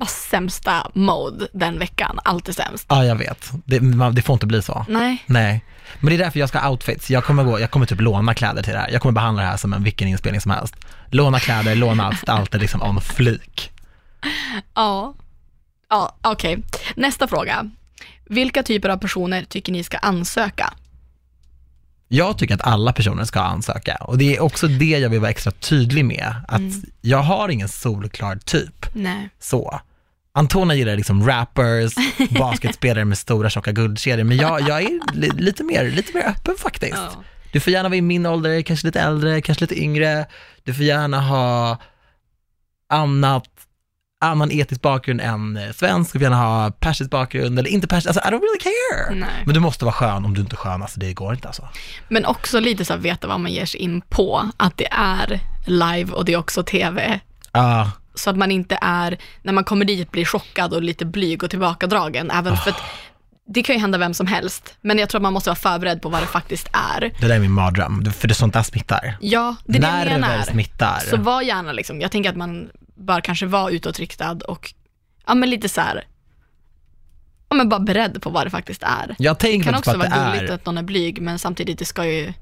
[0.08, 2.20] sämsta mode den veckan.
[2.24, 2.86] Alltid sämst.
[2.90, 3.52] Ja, jag vet.
[3.66, 4.86] Det, man, det får inte bli så.
[4.90, 5.24] Nej.
[5.26, 5.66] Nej.
[6.00, 7.10] Men det är därför jag ska ha outfits.
[7.12, 8.90] Jag kommer, gå, jag kommer typ låna kläder till det här.
[8.90, 10.76] Jag kommer behandla det här som en vilken inspelning som helst.
[11.12, 13.72] Låna kläder, låna allt, allt är liksom on flik.
[14.76, 15.14] Ja.
[15.90, 16.58] Ja, okej.
[16.96, 17.70] Nästa fråga.
[18.26, 20.74] Vilka typer av personer tycker ni ska ansöka?
[22.12, 25.32] Jag tycker att alla personer ska ansöka och det är också det jag vill vara
[25.32, 26.34] extra tydlig med.
[26.48, 26.62] Att
[27.02, 29.30] jag har ingen solklar typ Nej.
[29.40, 29.80] så.
[30.32, 31.94] Antonia gillar liksom rappers,
[32.30, 36.56] basketspelare med stora tjocka guldkedjor, men jag, jag är li, lite, mer, lite mer öppen
[36.58, 36.94] faktiskt.
[36.96, 37.24] Ja.
[37.52, 40.26] Du får gärna vara i min ålder, kanske lite äldre, kanske lite yngre.
[40.64, 41.78] Du får gärna ha
[42.90, 43.50] annat,
[44.22, 48.08] annan etisk bakgrund än eh, svensk, du får gärna ha persisk bakgrund eller inte persisk,
[48.08, 49.16] alltså I don't really care.
[49.16, 49.44] Nej.
[49.46, 51.68] Men du måste vara skön, om du inte är skön, alltså det går inte alltså.
[52.08, 55.40] Men också lite så att veta vad man ger sig in på, att det är
[55.66, 57.20] live och det är också tv.
[57.52, 61.44] Ja, Så att man inte är, när man kommer dit, blir chockad och lite blyg
[61.44, 62.32] och tillbakadragen.
[62.32, 62.82] Även för att
[63.54, 66.02] det kan ju hända vem som helst, men jag tror att man måste vara förberedd
[66.02, 67.00] på vad det faktiskt är.
[67.20, 69.18] det där är min mardröm, för det är sånt där smittar.
[69.22, 70.44] Ja, det är det jag menar.
[70.44, 71.00] smittar.
[71.10, 74.74] Så var gärna liksom, jag tänker att man bör kanske vara utåtriktad och,
[75.28, 76.08] ja men lite så här,
[77.50, 79.16] ja men bara beredd på vad det faktiskt är.
[79.20, 82.06] Jag Det kan också vara gulligt är, att någon är blyg, men samtidigt, det ska
[82.06, 82.34] ju,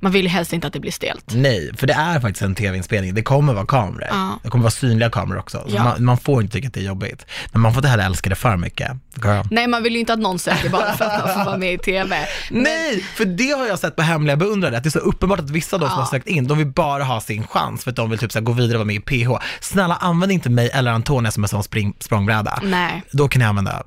[0.00, 1.24] man vill ju helst inte att det blir stelt.
[1.34, 4.06] nej, för det är faktiskt en tv-inspelning, det kommer vara kameror.
[4.10, 4.38] Ja.
[4.42, 5.64] Det kommer vara synliga kameror också.
[5.68, 5.84] Så Ja.
[5.84, 7.26] man, man får inte tycka att det är jobbigt.
[7.52, 8.90] Men man får inte heller älska det för mycket.
[9.24, 9.46] Girl.
[9.50, 11.72] Nej, man vill ju inte att någon söker bara för att man får vara med
[11.74, 12.16] i TV.
[12.50, 15.50] Nej, för det har jag sett på hemliga beundrare, att det är så uppenbart att
[15.50, 16.02] vissa av de som Ja.
[16.02, 18.40] har sökt in, de vill bara ha sin chans för att de vill typ så
[18.40, 19.30] gå vidare och vara med i PH.
[19.60, 22.58] Snälla använd inte mig eller Antonia som en sån spring, språngbräda.
[22.62, 23.82] Nej, Då kan ni använda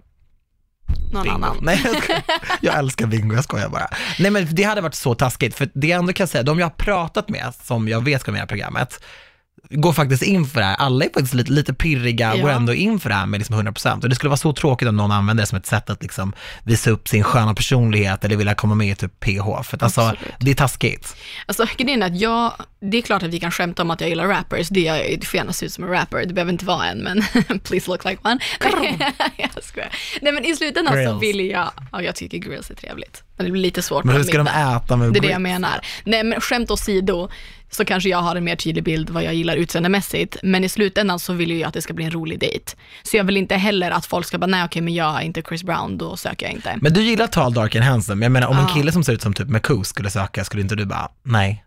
[1.12, 1.36] någon bingo.
[1.36, 1.58] annan.
[1.62, 2.22] Nej, jag,
[2.62, 3.90] jag älskar bingo, jag skojar bara.
[4.20, 6.66] Nej men det hade varit så taskigt, för det jag ändå kan säga, de jag
[6.66, 9.00] har pratat med, som jag vet ska med i programmet,
[9.72, 10.76] går faktiskt in för det här.
[10.76, 12.42] Alla är faktiskt lite, lite pirriga, Ja.
[12.42, 14.04] går ändå in för det här med liksom 100%.
[14.04, 16.34] Och det skulle vara så tråkigt om någon använder det som ett sätt att liksom
[16.64, 19.64] visa upp sin sköna personlighet eller vilja komma med i typ PH.
[19.64, 20.34] För att alltså, Absolut.
[20.40, 21.16] det är taskigt.
[21.46, 24.10] Alltså grejen är att jag, det är klart att vi kan skämta om att jag
[24.10, 26.34] gillar rappers, det gör jag ju, du får gärna se ut som en rapper, det
[26.34, 27.24] behöver inte vara en, men
[27.64, 28.40] please look like one.
[29.38, 29.90] jag skojar.
[30.22, 31.22] Nej men i slutändan så Grills.
[31.22, 34.24] vill jag, ja jag tycker grills är trevligt, men det blir lite svårt Men hur
[34.24, 35.80] ska de äta med Det är det jag menar.
[36.04, 37.30] Nej men skämt åsido,
[37.72, 41.20] så kanske jag har en mer tydlig bild vad jag gillar utseendemässigt, men i slutändan
[41.20, 42.72] så vill jag att det ska bli en rolig dejt.
[43.04, 45.42] Så jag vill inte heller att folk ska bara, nej okej men jag är inte
[45.42, 46.78] Chris Brown, då söker jag inte.
[46.82, 48.16] Men du gillar tall, dark and handsome.
[48.16, 50.62] Men Jag menar om en kille som ser ut som typ Marcus skulle söka, skulle
[50.62, 51.64] inte du bara, nej,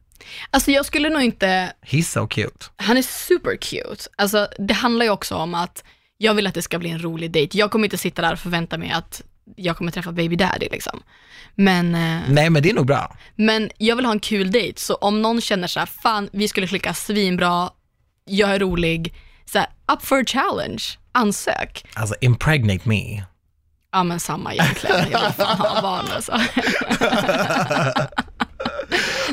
[0.50, 2.66] Alltså jag skulle nog inte, he's so cute.
[2.76, 4.10] Han är super cute.
[4.16, 5.84] Alltså, det handlar ju också om att
[6.18, 7.58] jag vill att det ska bli en rolig dejt.
[7.58, 9.22] Jag kommer inte sitta där och förvänta mig att
[9.56, 11.02] jag kommer träffa baby daddy liksom.
[11.54, 13.16] Men, eh, Nej men det är nog bra.
[13.36, 16.48] men jag vill ha en kul dejt, så om någon känner så här, fan vi
[16.48, 17.70] skulle klicka svinbra,
[18.24, 19.14] jag är rolig,
[19.52, 21.84] så här, up for a challenge, ansök.
[21.94, 23.22] Alltså impregnate me.
[23.92, 26.32] Ja men samma egentligen, jag vill fan ha barn alltså.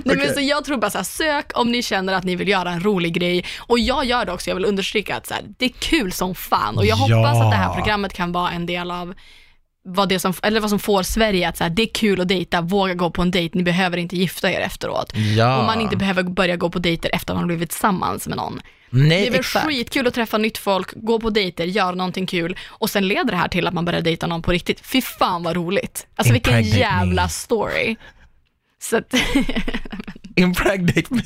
[0.03, 0.33] Nej, men Okej.
[0.33, 2.83] så jag tror bara så här, sök om ni känner att ni vill göra en
[2.83, 3.45] rolig grej.
[3.59, 6.35] Och jag gör det också, jag vill understryka att så här, det är kul som
[6.35, 6.77] fan.
[6.77, 7.15] Och jag Ja.
[7.17, 9.13] hoppas att det här programmet kan vara en del av
[9.83, 12.27] vad, det som, eller vad som får Sverige att så här, det är kul att
[12.27, 15.13] dejta, våga gå på en dejt, ni behöver inte gifta er efteråt.
[15.37, 15.59] Ja.
[15.59, 18.37] Och man inte behöver börja gå på dejter efter att man har blivit tillsammans med
[18.37, 18.61] någon.
[18.89, 19.65] Nej, Det är väl exakt.
[19.67, 23.37] skitkul att träffa nytt folk, gå på dejter, göra någonting kul och sen leder det
[23.37, 24.79] här till att man börjar dejta någon på riktigt.
[24.85, 26.07] Fy fan vad roligt.
[26.15, 27.95] Alltså vilken jävla story.
[28.81, 29.13] Så att,
[30.41, 31.21] Impregnate me.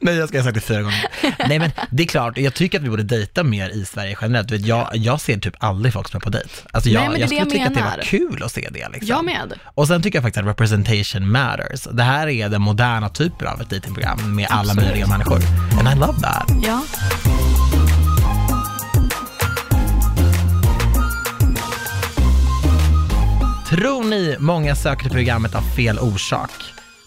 [0.00, 1.04] Nej, jag ska ha sagt det fyra gånger.
[1.48, 4.48] Nej, men det är klart, jag tycker att vi borde dejta mer i Sverige generellt.
[4.48, 6.48] Du vet, Jag, jag ser typ aldrig folk som är på dejt.
[6.72, 7.96] Alltså jag, Nej, men det är jag det skulle jag tycka att det menar.
[7.96, 8.88] var kul att se det.
[8.88, 9.08] Liksom.
[9.08, 9.52] jag med.
[9.74, 11.82] Och sen tycker jag faktiskt att representation matters.
[11.92, 14.84] Det här är den moderna typen av ett dejtingprogram med alla Absolut.
[14.84, 15.40] möjliga människor.
[15.78, 16.50] And I love that.
[16.66, 16.82] Ja.
[23.68, 26.50] Tror ni många söker till programmet av fel orsak?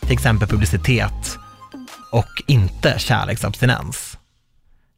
[0.05, 1.37] Till exempel publicitet
[2.11, 4.17] och inte kärleksabstinens.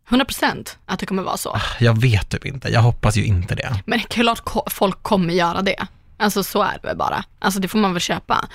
[0.09, 1.57] 100% att det kommer vara så.
[1.79, 3.83] Jag vet typ inte, jag hoppas ju inte det.
[3.85, 5.87] Men klart ko- folk kommer göra det.
[6.17, 7.23] Alltså så är det väl bara.
[7.39, 8.47] Alltså det får man väl köpa.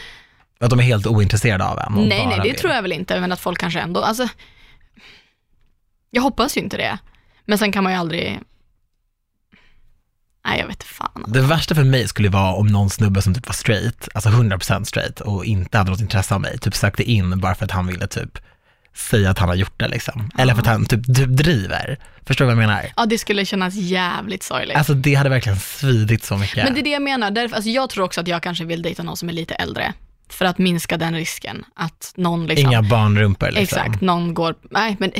[0.61, 1.93] Att de är helt ointresserade av en.
[1.93, 2.57] Nej, nej, det vill.
[2.57, 4.29] tror jag väl inte, men att folk kanske ändå, alltså,
[6.11, 6.99] jag hoppas ju inte det.
[7.45, 8.41] Men sen kan man ju aldrig,
[11.23, 11.33] fan.
[11.33, 14.85] Det värsta för mig skulle vara om någon snubbe som typ var straight, alltså 100%
[14.85, 17.87] straight och inte hade något intresse av mig, typ sökte in bara för att han
[17.87, 18.39] ville typ
[18.95, 20.31] säga att han har gjort det liksom.
[20.39, 21.99] Eller för att han typ, typ driver.
[22.27, 22.93] Förstår du vad jag menar?
[22.97, 24.77] Ja, det skulle kännas jävligt sorgligt.
[24.77, 26.65] Alltså det hade verkligen svidit så mycket.
[26.65, 28.83] Men det är det jag menar, därför, alltså jag tror också att jag kanske vill
[28.83, 29.93] dejta någon som är lite äldre.
[30.29, 33.63] För att minska den risken, att någon liksom, Inga barnrumpor liksom.
[33.63, 35.13] exakt, någon går, nej men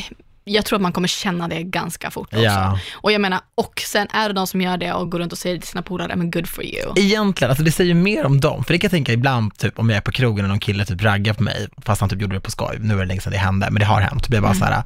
[0.45, 2.43] jag tror att man kommer känna det ganska fort också.
[2.43, 2.79] Ja.
[2.95, 5.39] Och jag menar, och sen är det de som gör det och går runt och
[5.39, 6.93] säger till sina polare, men good for you.
[6.97, 9.79] Egentligen, alltså det säger ju mer om dem, för det kan jag tänka ibland, typ
[9.79, 12.21] om jag är på krogen och någon kille typ raggar på mig, fast han typ
[12.21, 14.29] gjorde det på skoj, nu är det länge sedan det hände, men det har hänt,
[14.29, 14.83] blir jag bara så här.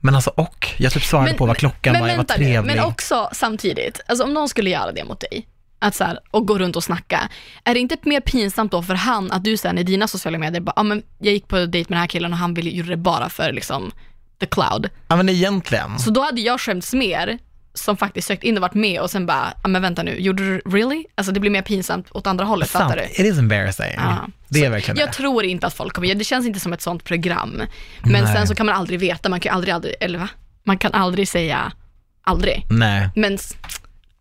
[0.00, 2.76] men alltså och, jag typ svarade på vad klockan men var, jag var nu, trevlig.
[2.76, 5.46] Men också samtidigt, alltså om någon skulle göra det mot dig,
[5.78, 7.28] att så här, och gå runt och snacka,
[7.64, 10.60] är det inte mer pinsamt då för han att du sen i dina sociala medier
[10.60, 12.90] bara, ah, men jag gick på dejt med den här killen och han ville, gjorde
[12.90, 13.92] det bara för liksom
[14.40, 14.88] the cloud.
[15.08, 15.98] Ja men egentligen.
[15.98, 17.38] Så då hade jag skämts mer
[17.74, 20.42] som faktiskt sökt in och varit med och sen bara, ja men vänta nu, gjorde
[20.46, 21.04] du really?
[21.14, 22.82] Alltså det blir mer pinsamt åt andra hållet, Sant.
[22.82, 23.04] fattar du?
[23.04, 23.92] It is embarrassing.
[23.96, 24.26] Ja.
[24.48, 25.12] Det är verkligen Jag det.
[25.12, 27.62] tror inte att folk kommer, det känns inte som ett sånt program.
[28.02, 28.34] Men Nej.
[28.34, 30.28] sen så kan man aldrig veta, man kan aldrig, aldrig, eller va?
[30.64, 31.72] Man kan aldrig säga
[32.22, 32.66] aldrig.
[32.70, 33.08] Nej.
[33.16, 33.38] Men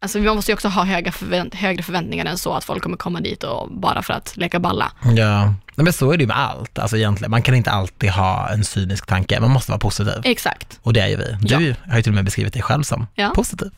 [0.06, 2.98] alltså, man måste ju också ha höga förvänt- högre förväntningar än så att folk kommer
[2.98, 4.92] komma dit och bara för att leka balla.
[5.16, 5.46] Ja,
[5.78, 6.80] Nej, men så är det ju med allt.
[6.80, 10.14] Alltså egentligen, man kan inte alltid ha en cynisk tanke, man måste vara positiv.
[10.24, 10.80] Exakt.
[10.84, 11.38] Och det är ju vi.
[11.42, 13.30] Du har ju till och med beskrivit dig själv som Ja.
[13.36, 13.72] positiv.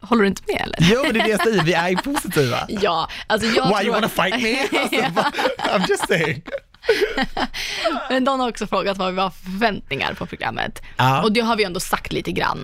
[0.00, 0.78] Håller du inte med eller?
[0.80, 2.58] Jo, det är det jag säger, vi är ju positiva.
[2.68, 4.58] Ja, alltså jag Why tror you wanna fight me?
[5.02, 5.30] Alltså,
[5.78, 6.42] I'm just saying.
[8.10, 10.82] Men de har också frågat vad vi har för förväntningar på programmet.
[10.96, 11.22] Ja.
[11.22, 12.60] Och det har vi ändå sagt lite grann.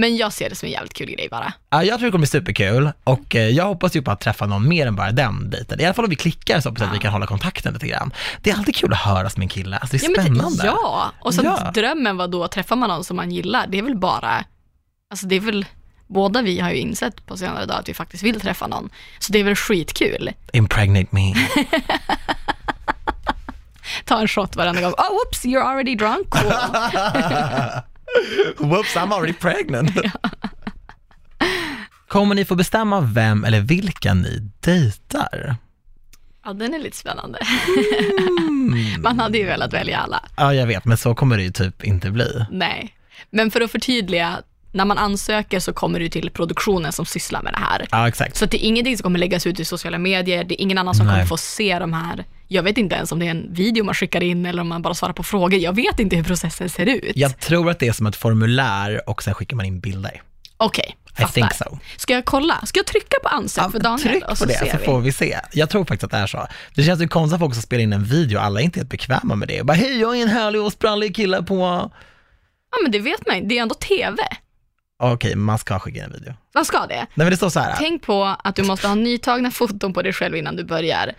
[0.00, 1.52] Men jag ser det som en jävligt kul grej bara.
[1.70, 4.46] Ja, jag tror det kommer bli superkul och eh, jag hoppas ju på att träffa
[4.46, 5.80] någon mer än bara den dejten.
[5.80, 7.86] I alla fall om vi klickar så på så att vi kan hålla kontakten lite
[7.86, 8.12] grann.
[8.42, 10.62] Det är alltid kul att höras med en kille, alltså det är Ja, men spännande.
[10.62, 11.70] det, ja, och så Ja.
[11.74, 14.44] drömmen var då, träffar man någon som man gillar, det är väl bara,
[15.10, 15.66] alltså det är väl,
[16.06, 18.90] båda vi har ju insett på senare dag att vi faktiskt vill träffa någon.
[19.18, 20.30] Så det är väl skitkul.
[20.52, 21.34] Impregnate me.
[24.04, 24.92] Ta en shot varenda gång.
[24.92, 26.30] Oh, whoops, you're already drunk.
[26.30, 26.52] Cool.
[28.58, 29.90] Whoops, I'm already pregnant.
[32.08, 35.56] Kommer ni få bestämma vem eller vilka ni dejtar?
[36.44, 37.38] Ja, den är lite spännande.
[38.98, 40.24] Man hade ju velat välja alla.
[40.36, 42.46] Ja, jag vet, men så kommer det ju typ inte bli.
[42.50, 42.94] Nej.
[43.30, 44.42] Men för att förtydliga,
[44.78, 47.86] när man ansöker så kommer du till produktionen som sysslar med det här.
[47.90, 48.36] Ja, exakt.
[48.36, 50.94] Så det är ingenting som kommer läggas ut i sociala medier, det är ingen annan
[50.94, 51.14] som Nej.
[51.14, 52.24] kommer få se de här.
[52.48, 54.82] Jag vet inte ens om det är en video man skickar in eller om man
[54.82, 55.58] bara svarar på frågor.
[55.58, 57.12] Jag vet inte hur processen ser ut.
[57.14, 60.22] Jag tror att det är som ett formulär och sen skickar man in bilder.
[60.56, 61.78] Okej, I think so.
[61.96, 62.66] Ska jag kolla?
[62.66, 64.08] Ska jag trycka på ansök för Daniel?
[64.08, 64.84] tryck och på så det så vi.
[64.84, 65.38] får vi se.
[65.52, 66.46] Jag tror faktiskt att det är så.
[66.74, 68.90] Det känns ju konstigt att folk som spelar in en video, alla är inte helt
[68.90, 69.62] bekväma med det.
[69.66, 71.56] Bara, hej, jag är en härlig och sprallig kille på...
[72.70, 73.48] Ja, men det vet man.
[73.48, 74.16] Det är ändå TV.
[75.02, 76.34] Okej, man ska skicka in en video.
[76.54, 76.94] Man ska det.
[76.94, 77.74] Nej, men det står så här.
[77.78, 81.12] Tänk på att du måste ha nytagna foton på dig själv innan du börjar.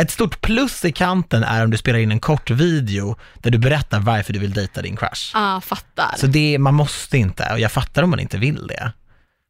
[0.00, 3.58] Ett stort plus i kanten är om du spelar in en kort video där du
[3.58, 5.30] berättar varför du vill dejta din crush.
[5.36, 6.14] Ah, fattar.
[6.16, 8.92] Så det, man måste inte, och jag fattar om man inte vill det.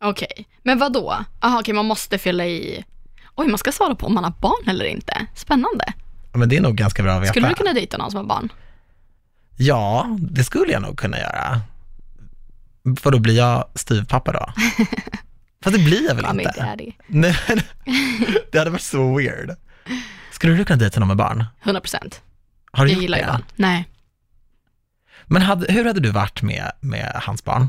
[0.04, 1.24] Okej, men vad då?
[1.40, 2.84] Aha, okej, man måste fylla i...
[3.34, 5.26] Oj, man ska svara på om man har barn eller inte.
[5.34, 5.92] Spännande.
[6.32, 7.32] Men det är nog ganska bra att veta.
[7.32, 8.52] Skulle du kunna dejta någon som har barn?
[9.56, 11.60] Ja, det skulle jag nog kunna göra.
[13.00, 14.52] För då blir jag styvpappa då?
[15.64, 16.64] Fast det blir jag väl Mommy, inte?
[16.64, 16.92] daddy.
[17.06, 17.60] Nej, men
[18.52, 19.50] det hade varit så weird.
[20.32, 21.44] Skulle du kunna dejta någon med barn?
[21.62, 22.22] 100 procent.
[22.72, 23.30] Har du Jag gjort gillar ju det?
[23.30, 23.44] barn.
[23.56, 23.88] Nej.
[25.26, 27.68] Men hade, hur hade du varit med, med hans barn?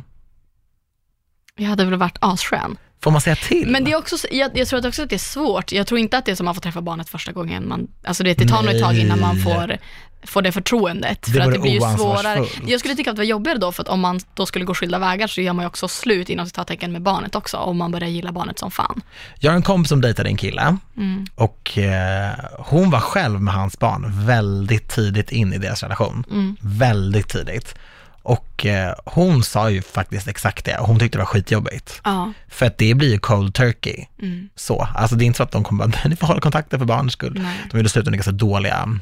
[1.58, 2.78] Jag hade väl varit asskön.
[3.04, 3.70] Får man säga till?
[3.72, 5.72] Men det är också, jag, jag tror också att det är svårt.
[5.72, 7.68] Jag tror inte att det är som man får träffa barnet första gången.
[7.68, 9.78] Man, alltså det, det tar nog ett tag innan man får,
[10.28, 11.22] får det förtroendet.
[11.26, 12.46] Det för att det blir ju svårare.
[12.68, 14.74] Jag skulle tycka att det var jobbigare då, för att om man då skulle gå
[14.74, 17.92] skilda vägar så gör man ju också slut inom citattecken med barnet också, om man
[17.92, 19.02] börjar gilla barnet som fan.
[19.40, 21.26] Jag har en kompis som dejtade en kille Mm.
[21.36, 26.24] och eh, hon var själv med hans barn väldigt tidigt in i deras relation.
[26.32, 26.56] Mm.
[26.62, 27.76] Väldigt tidigt.
[28.22, 32.02] Och eh, hon sa ju faktiskt exakt det, hon tyckte det var skitjobbigt.
[32.04, 32.34] Ja.
[32.48, 34.06] För att det blir ju cold turkey.
[34.22, 34.50] Mm.
[34.56, 36.86] Så, alltså det är inte så att de kommer bara, ni får hålla kontakten för
[36.86, 37.40] barnens skull.
[37.44, 37.58] Nej.
[37.72, 39.00] De gjorde slut under ganska dåliga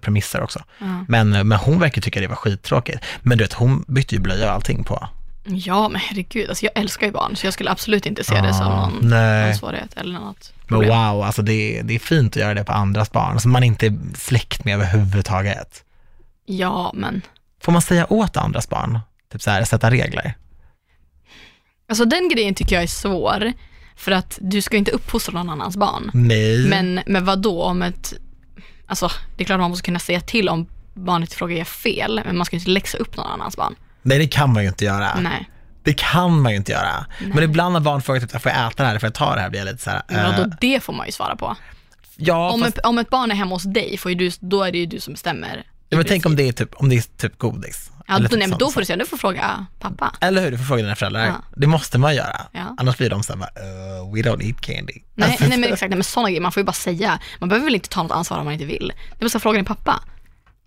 [0.00, 0.62] premisser också.
[0.78, 1.04] Ja.
[1.08, 3.04] Men, men hon verkar tycka det var skittråkigt.
[3.22, 5.08] Men du vet, hon bytte ju blöja och allting på.
[5.44, 8.54] Ja, men herregud, alltså jag älskar ju barn, så jag skulle absolut inte se det
[8.54, 9.46] som Ah, någon, nej.
[9.46, 10.88] någon svårighet eller något Men problem.
[10.90, 13.86] wow, alltså det, det är fint att göra det på andras barn, som man inte
[13.86, 15.84] är släkt med överhuvudtaget.
[16.46, 17.22] Ja, men
[17.62, 18.98] Får man säga åt andras barn?
[19.32, 20.34] Typ så här, sätta regler?
[21.88, 23.52] alltså den grejen tycker jag är svår,
[23.96, 26.10] för att du ska ju inte uppfostra någon annans barn.
[26.14, 26.66] Nej.
[26.68, 28.12] Men, men vad då om ett,
[28.90, 32.20] alltså det är klart man måste kunna säga till om barnet i fråga gör fel,
[32.26, 33.74] men man ska ju inte läxa upp någon annans barn.
[34.02, 35.20] Nej, det kan man ju inte göra.
[35.20, 35.50] Nej.
[35.82, 37.06] Det kan man ju inte göra.
[37.34, 39.40] Men ibland när barn frågar typ, får jag äta det här, får jag ta det
[39.40, 41.56] här, blir jag lite så här, Men eh, då, det får man ju svara på.
[42.16, 44.72] ja, Om, fast, ett, om ett barn är hemma hos dig, får du, då är
[44.72, 45.64] det ju du som bestämmer.
[45.88, 46.56] ja, men i tänk om princip.
[46.56, 47.90] det är typ, om det är typ godis.
[48.10, 50.14] Ja, då, nej, men då får du säga, du får fråga pappa.
[50.20, 51.26] Eller hur, du får fråga dina föräldrar.
[51.26, 51.34] Ja.
[51.56, 52.40] Det måste man göra.
[52.52, 52.76] Ja.
[52.78, 54.92] Annars blir de så här, bara, uh, we don't eat candy.
[55.14, 57.18] Nej, Alltså, nej men exakt, nej, men sådana grejer, man får ju bara säga.
[57.38, 58.92] Man behöver väl inte ta något ansvar om man inte vill.
[59.20, 60.00] Bara så fråga din pappa.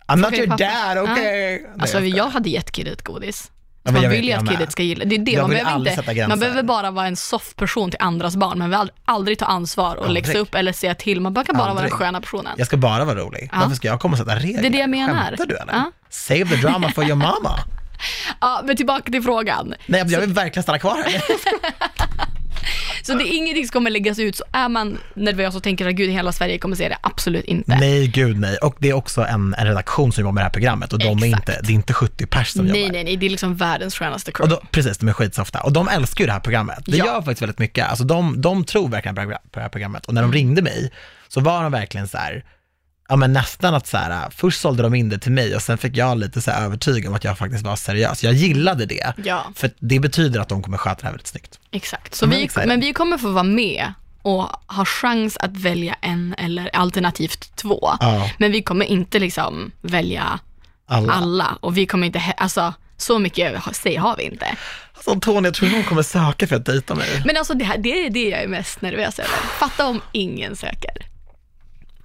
[0.06, 0.64] I'm not your pappa.
[0.64, 1.60] dad, okay?
[1.78, 3.50] Alltså Nej, jag hade gett kidet godis.
[3.82, 5.30] Ja, man vill ju att kidet ska gilla, det är det.
[5.30, 8.70] Jag Man behöver, inte, man behöver bara vara en soft person till andras barn, men
[8.70, 11.20] vill aldrig ta ansvar och läxa upp eller säga till.
[11.20, 11.90] Man kan bara vara Aldrig.
[11.90, 12.52] den sköna personen.
[12.58, 13.48] Jag ska bara vara rolig.
[13.52, 13.58] Ja.
[13.60, 14.62] Varför ska jag komma och sätta regler?
[14.62, 15.24] Det är det jag menar.
[15.28, 15.72] Skämtar du eller?
[15.72, 15.92] Ja.
[16.14, 17.58] Save the drama for your mama.
[18.40, 19.74] Ja, men tillbaka till frågan.
[19.86, 21.22] Nej, jag vill verkligen stanna kvar här.
[23.02, 25.94] Så det är ingenting som kommer läggas ut, så är man nervös och tänker att
[25.94, 27.76] gud, hela Sverige kommer se det, absolut inte.
[27.76, 28.56] Nej, gud nej.
[28.56, 31.22] Och det är också en, en redaktion som jobbar med det här programmet och de
[31.22, 32.92] är inte, det är inte 70 pers som nej, jobbar.
[32.92, 34.56] nej, nej, det är liksom världens skönaste Och crew.
[34.60, 35.60] då, precis, de är skitsofta.
[35.60, 36.78] Och de älskar ju det här programmet.
[36.86, 37.06] Det Ja.
[37.06, 37.88] gör faktiskt väldigt mycket.
[37.88, 40.06] Alltså de, de tror verkligen på det här- på det här programmet.
[40.06, 40.34] Och när de Mm.
[40.34, 40.92] ringde mig
[41.28, 42.44] så var de verkligen så här,
[43.14, 45.78] ja men nästan att så här, först sålde de in det till mig och sen
[45.78, 48.24] fick jag lite så här övertyg om att jag faktiskt var seriös.
[48.24, 49.12] Jag gillade det.
[49.24, 49.44] Ja.
[49.54, 51.58] För det betyder att de kommer sköta det här väldigt snyggt.
[51.70, 52.66] Exakt, så Men vi, exakt.
[52.66, 57.96] men vi kommer få vara med och ha chans att välja en eller alternativt två.
[58.00, 58.30] Ja.
[58.38, 60.38] Men vi kommer inte liksom välja
[60.86, 61.12] Alla.
[61.12, 64.56] alla och vi kommer inte, alltså så mycket säg har vi inte.
[64.94, 67.22] Alltså Tony, jag tror hon kommer söka för att dejta mig.
[67.24, 69.36] Men alltså det, här, det är det jag är mest nervös över.
[69.58, 71.13] Fatta om ingen söker.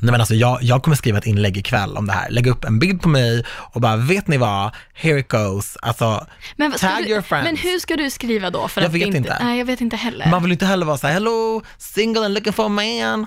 [0.01, 2.29] Nej men alltså jag, jag kommer skriva ett inlägg ikväll om det här.
[2.29, 4.71] Lägga upp en bild på mig och bara, vet ni vad?
[4.93, 5.77] Here it goes.
[5.81, 7.45] Alltså, Men, Tag du, your friends.
[7.45, 8.67] men hur ska du skriva då?
[8.67, 9.37] För Jag att vet inte.
[9.43, 10.27] Nej, jag vet inte heller.
[10.31, 13.25] man vill inte heller vara så här, hello, single and looking for a man.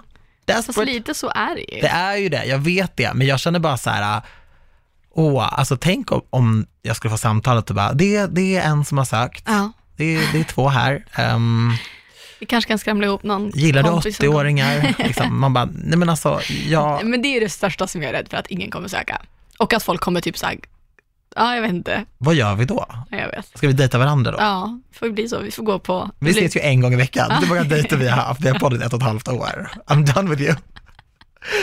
[0.54, 0.90] Fast Desperate.
[0.92, 1.80] lite så är det ju.
[1.80, 4.20] Det är ju det, jag vet det, men jag känner bara så här,
[5.14, 8.84] åh, alltså tänk om, om jag skulle få samtalet och bara, det, det är en
[8.84, 11.72] som har sökt, Ja, det, är- det är två här, Ehm,
[12.42, 14.38] vi kanske kan skramla ihop någon gillar du kompis som kommer.
[14.40, 14.94] 80-åringar?
[15.06, 18.12] Liksom, man bara, nej men alltså, jag, Men det är det största som jag är
[18.12, 19.22] rädd för, att ingen kommer söka.
[19.58, 20.56] Och att folk kommer typ såhär,
[21.36, 22.86] ja jag vet inte, vad gör vi då?
[23.10, 23.46] Ja, jag vet.
[23.58, 24.36] Ska vi dejta varandra då?
[24.40, 25.38] Ja, det får bli så.
[25.40, 26.10] Vi får gå på...
[26.18, 28.40] Vi blir- ses ju en gång i veckan, det är många dejter vi har haft,
[28.40, 29.68] vi har poddat ett och ett halvt år.
[29.86, 30.54] I'm done with you.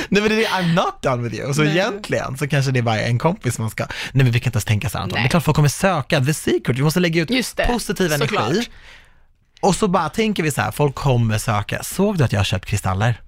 [0.10, 1.54] Nej men det är, I'm not done with you.
[1.54, 1.72] Så Nej.
[1.78, 4.56] egentligen så kanske det är bara en kompis man ska, nej men vi kan inte
[4.58, 5.16] ens tänka så här Anton.
[5.16, 5.24] Nej.
[5.24, 8.28] Det är klart folk kommer söka, the secret, vi måste lägga ut det, positiv energi.
[8.28, 8.70] såklart.
[9.62, 11.84] Och så bara tänker vi så här, folk kommer söka.
[11.84, 13.22] Såg du att jag har köpt kristaller?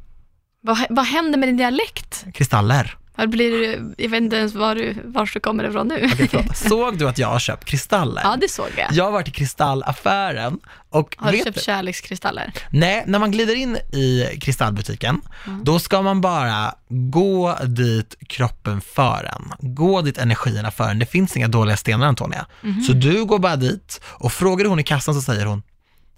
[0.63, 2.25] Vad, vad händer med din dialekt?
[2.33, 2.97] Kristaller.
[3.15, 6.09] Vad blir jag vet inte ens var du, var du kommer ifrån nu.
[6.09, 6.57] Förlåt.
[6.69, 8.21] Såg du att jag har köpt kristaller?
[8.23, 8.87] ja, det såg jag.
[8.91, 12.53] Jag har varit i kristallaffären och Har du köpt du, kärlekskristaller?
[12.69, 15.21] nej, när man glider in i kristallbutiken,
[15.63, 19.73] då ska man bara gå dit kroppen för en.
[19.75, 20.99] Gå dit energierna för en.
[20.99, 22.45] Det finns inga dåliga stenar Antonia.
[22.87, 25.63] Så du går bara dit och frågar hon i kassan så säger hon,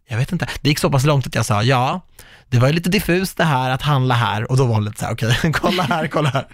[0.08, 0.48] jag vet inte.
[0.62, 2.02] Det gick så pass långt att jag sa, ja,
[2.50, 5.00] det var ju lite diffust det här att handla här och då var hon lite
[5.00, 6.48] så här, okej, kolla här, kolla här.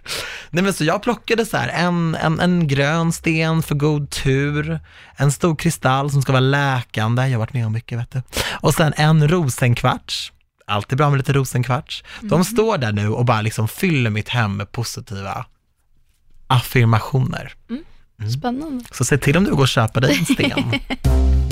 [0.49, 4.79] Nej men så jag plockade så här en, en, en grön sten för god tur,
[5.15, 8.21] en stor kristall som ska vara läkande, jag har varit med om mycket vet du.
[8.51, 10.33] Och sen en rosenkvarts,
[10.67, 12.03] alltid bra med lite rosenkvarts.
[12.21, 15.45] De står där nu och bara liksom fyller mitt hem med positiva
[16.47, 17.53] affirmationer.
[18.39, 18.85] Spännande.
[18.91, 20.79] Så se till om du går och köper dig en sten.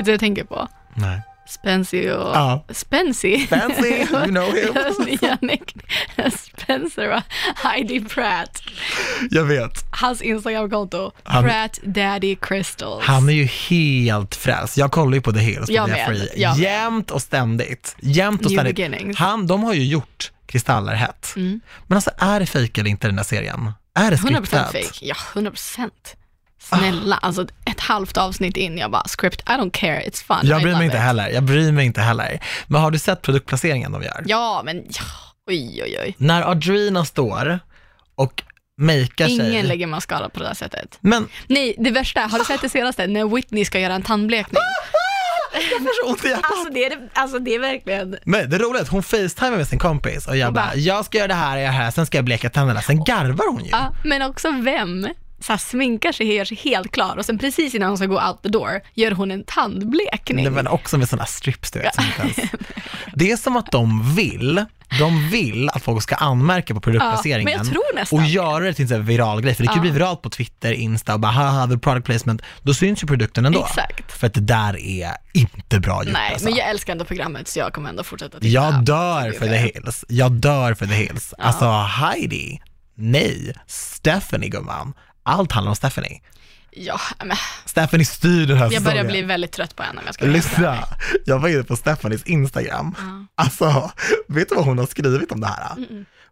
[0.00, 0.68] Vet du vad jag tänker på?
[0.94, 1.20] Nej.
[1.48, 2.36] Spency och...
[2.36, 2.64] Ja.
[2.70, 3.46] Spency?
[3.46, 4.74] Fancy, you know him.
[6.36, 7.22] Spencer och
[7.56, 8.62] Heidi Pratt.
[9.30, 9.72] Jag vet.
[9.90, 13.04] Hans Instagramkonto, Han- Pratt Daddy Crystals.
[13.04, 14.76] Han är ju helt frälst.
[14.76, 16.28] Jag kollar ju på The Hills på Jag Free.
[16.36, 16.58] jag.
[16.58, 17.96] Jämt och ständigt.
[18.00, 18.76] Jämt och New ständigt.
[18.76, 19.18] beginnings.
[19.18, 21.32] Han, de har ju gjort Kristaller hett.
[21.36, 21.60] Mm.
[21.86, 23.72] Men alltså är det fejk eller inte den där serien?
[23.94, 24.66] Är det 100% skriptat?
[24.72, 24.88] fake.
[25.00, 25.90] Ja, 100%.
[26.78, 30.36] Snälla, alltså ett halvt avsnitt in, jag bara script, I don't care, it's fun.
[30.42, 31.02] Jag bryr mig inte it.
[31.02, 31.28] heller.
[31.28, 32.40] Jag bryr mig inte heller.
[32.66, 34.22] Men har du sett produktplaceringen de gör?
[34.26, 35.04] Ja, men ja,
[35.48, 36.14] oj oj oj.
[36.18, 37.58] När Audrina står
[38.14, 38.42] och
[38.80, 39.50] makear sig.
[39.50, 40.98] Ingen lägger mascara på det där sättet.
[41.00, 43.06] Men Nej, det värsta, har du sett det senaste?
[43.06, 44.62] När Whitney ska göra en tandblekning.
[45.52, 46.44] jag får så ont i hjärtat.
[46.50, 49.68] Alltså det är, alltså, det är verkligen, Men det roliga är att hon facetimar med
[49.68, 52.24] sin kompis och jag bara, jag ska göra det här det här, sen ska jag
[52.24, 52.82] bleka tänderna.
[52.82, 53.70] Sen garvar hon ju.
[53.70, 55.08] ja, men också vem
[55.40, 58.20] så här, sminkar sig, gör sig helt klar och sen precis innan hon ska gå
[58.28, 60.42] out the door gör hon en tandblekning.
[60.44, 61.94] Nej, men också med sådana strips du vet.
[61.94, 62.50] Som inte ens...
[63.14, 64.64] Det är som att de vill,
[64.98, 68.64] de vill att folk ska anmärka på produktplaceringen Ja, men jag tror nästan och göra
[68.64, 69.54] det till en viral grej.
[69.54, 69.82] För det kan ju Ja.
[69.82, 72.42] bli viralt på Twitter, Insta och bara haha, the product placement.
[72.62, 73.64] Då syns ju produkten ändå.
[73.64, 74.12] Exakt.
[74.12, 76.44] För att det där är inte bra gjort Nej, alltså.
[76.48, 78.46] men jag älskar ändå programmet så jag kommer ändå fortsätta titta.
[78.48, 79.56] Jag dör för The.
[79.56, 80.04] Hills.
[80.08, 81.34] Jag dör för The Hills.
[81.38, 82.60] Alltså Heidi,
[82.94, 83.54] nej.
[83.66, 84.92] Stephanie gumman.
[85.22, 86.20] Allt handlar om Stephanie.
[86.72, 89.06] Ja, men Stephanie styr den här jag börjar säsongen.
[89.06, 90.68] bli väldigt trött på henne om jag ska vara helt ärlig.
[90.78, 90.84] Lyssna,
[91.24, 92.94] jag var inne på Stephanies Instagram.
[93.34, 93.90] Alltså,
[94.28, 95.76] vet du vad hon har skrivit om det här?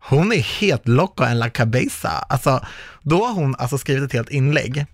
[0.01, 2.09] Hon är helt loco en la cabeza.
[2.11, 2.65] Alltså,
[3.03, 4.87] då har hon alltså skrivit ett helt inlägg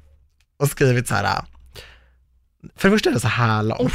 [0.59, 1.43] och skrivit så här.
[2.77, 3.93] För det första är det så här långt.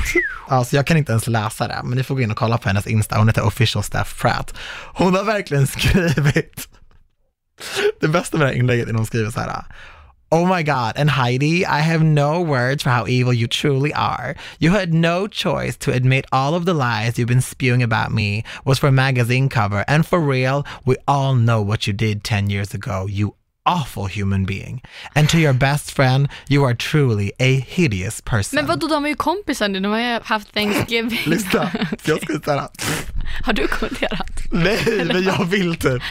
[0.48, 2.68] Alltså jag kan inte ens läsa det, men ni får gå in och kolla på
[2.70, 3.18] hennes Insta.
[3.18, 4.54] Hon heter official staff Pratt.
[4.94, 6.70] Hon har verkligen skrivit,
[8.00, 9.64] det bästa med det här inlägget är när hon skriver så här.
[10.32, 14.36] Oh my god, and Heidi, I have no words for how evil you truly are.
[14.60, 18.44] You had no choice to admit all of the lies you've been spewing about me
[18.64, 22.52] was for a magazine cover, and for real, we all know what you did 10
[22.52, 23.34] years ago, you
[23.66, 24.82] awful human being.
[25.16, 28.56] And to your best friend, you are truly a hideous person.
[28.56, 31.22] Men vadå, de är ju kompisar nu, de har ju haft Thanksgiving.
[31.26, 31.72] Lyssna,
[32.04, 32.70] jag ska säga
[33.44, 34.39] Har du kommenterat?
[34.52, 36.02] Nej, men jag vill typ.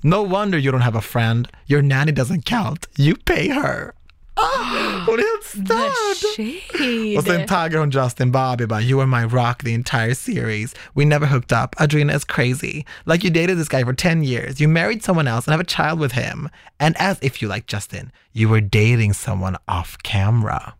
[0.00, 1.48] No wonder you don't have a friend.
[1.66, 2.88] Your nanny doesn't count.
[2.96, 3.92] You pay her.
[4.38, 7.18] Ah, hon är helt störd.
[7.18, 10.74] Och sen taggar hon Justin Bobby bara, you were my rock the entire series.
[10.94, 11.74] We never hooked up.
[11.80, 12.84] Adrena is crazy.
[13.04, 14.60] Like you dated this guy for 10 years.
[14.60, 16.48] You married someone else and have a child with him.
[16.80, 20.72] And as if you like Justin, you were dating someone off camera.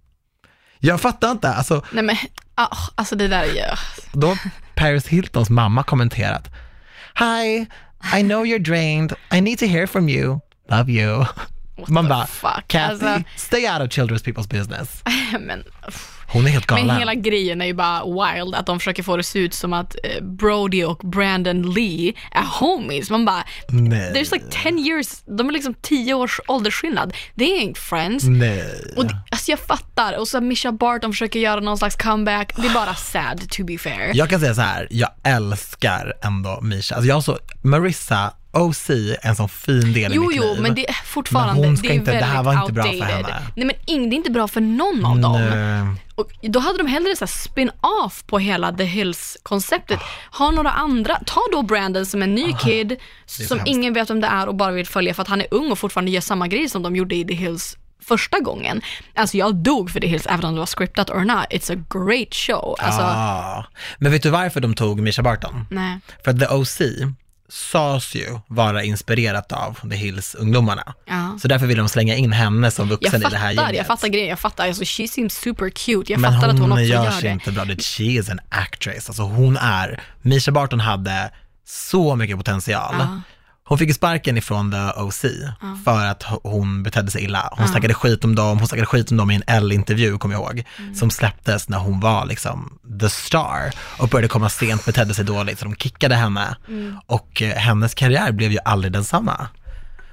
[0.78, 2.16] Jag fattar inte, alltså Nej men,
[2.54, 3.62] ah, alltså det där är ju...
[4.12, 4.38] då har
[4.74, 6.50] Paris Hiltons mamma kommenterat.
[7.16, 7.66] Hi,
[8.02, 9.14] I know you're drained.
[9.30, 10.42] I need to hear from you.
[10.70, 11.24] Love you.
[11.78, 12.68] The fuck?
[12.68, 15.02] Kathy, Alltså- stay out of children's people's business.
[15.40, 15.64] men.
[16.28, 16.86] Hon är helt galen.
[16.86, 19.54] men hela grejen är ju bara wild, att de försöker få det att se ut
[19.54, 23.10] som att eh, Brody och Brandon Lee är homies.
[23.10, 24.12] Man bara, Nej.
[24.12, 27.14] there's like 10 years, de är liksom 10 års åldersskillnad.
[27.38, 28.24] They ain't friends.
[28.24, 28.94] Nej.
[28.96, 32.56] Och det, alltså jag fattar, och så Misha Barton försöker göra någon slags comeback.
[32.56, 34.10] Det är bara sad to be fair.
[34.14, 36.94] Jag kan säga så här, jag älskar ändå Misha.
[36.96, 38.90] Alltså jag så, Marissa, OC
[39.22, 40.62] en sån fin del i Jo, mitt jo, liv.
[40.62, 42.72] men det är fortfarande, Men hon ska det är inte- det väldigt här var inte
[42.72, 43.14] bra för outdated.
[43.26, 43.42] henne.
[43.56, 45.32] Nej men det är inte bra för någon av dem.
[45.32, 46.02] Nej.
[46.16, 50.00] Och då hade de hellre så spin-off på hela The Hills-konceptet.
[50.38, 52.96] Ha några andra, ta då Brandon som en ny kid
[53.26, 53.68] så som hemskt.
[53.70, 55.78] ingen vet vem det är och bara vill följa för att han är ung och
[55.78, 58.80] fortfarande gör samma grej som de gjorde i The Hills första gången.
[59.14, 61.46] Alltså jag dog för The Hills även om det var scriptat or not.
[61.50, 62.76] It's a great show.
[62.78, 63.64] Alltså, Ah.
[63.98, 65.66] Men vet du varför de tog Misha Barton?
[65.70, 65.98] nej.
[66.24, 66.80] För The OC
[67.49, 70.94] sades ju vara inspirerat av The Hills-ungdomarna.
[71.07, 71.38] Ja.
[71.42, 73.76] Så därför vill de slänga in henne som vuxen i det här fattar, gänget.
[73.76, 74.66] jag fattar grejen, jag fattar.
[74.68, 76.12] Alltså, she seems super cute.
[76.12, 77.28] Jag Men fattar att hon också gör gör sig det.
[77.28, 77.64] inte bra.
[77.64, 79.09] Det- She is an actress.
[79.09, 81.30] Alltså hon är, Misha Barton hade
[81.64, 82.94] så mycket potential.
[82.99, 83.20] Ja.
[83.68, 85.24] Hon fick ju sparken ifrån The OC
[85.84, 87.48] för att hon betedde sig illa.
[87.52, 90.42] Hon snackade skit om dem, hon snackade skit om dem i en L-intervju, kommer jag
[90.42, 90.94] ihåg, Mm.
[90.94, 95.58] som släpptes när hon var liksom the star och började komma sent, betedde sig dåligt,
[95.58, 96.96] så de kickade henne Mm.
[97.06, 99.48] och eh, hennes karriär blev ju aldrig densamma.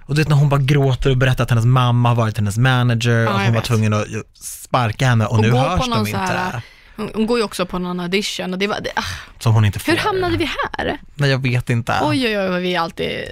[0.06, 2.58] Och du vet när hon bara gråter och berättar att hennes mamma har varit hennes
[2.58, 3.64] manager och jag hon var vet.
[3.64, 4.06] tvungen att
[4.40, 6.20] sparka henne och, nu gå hörs de inte.
[6.20, 6.62] här,
[6.96, 9.04] hon, går ju också på någon audition och det var, det, ah,
[9.40, 9.92] Som hon inte får.
[9.92, 10.46] hur hamnade vi
[10.78, 10.98] här?
[11.16, 12.00] Nej, jag vet inte.
[12.02, 13.24] Oj, oj, oj, vad vi alltid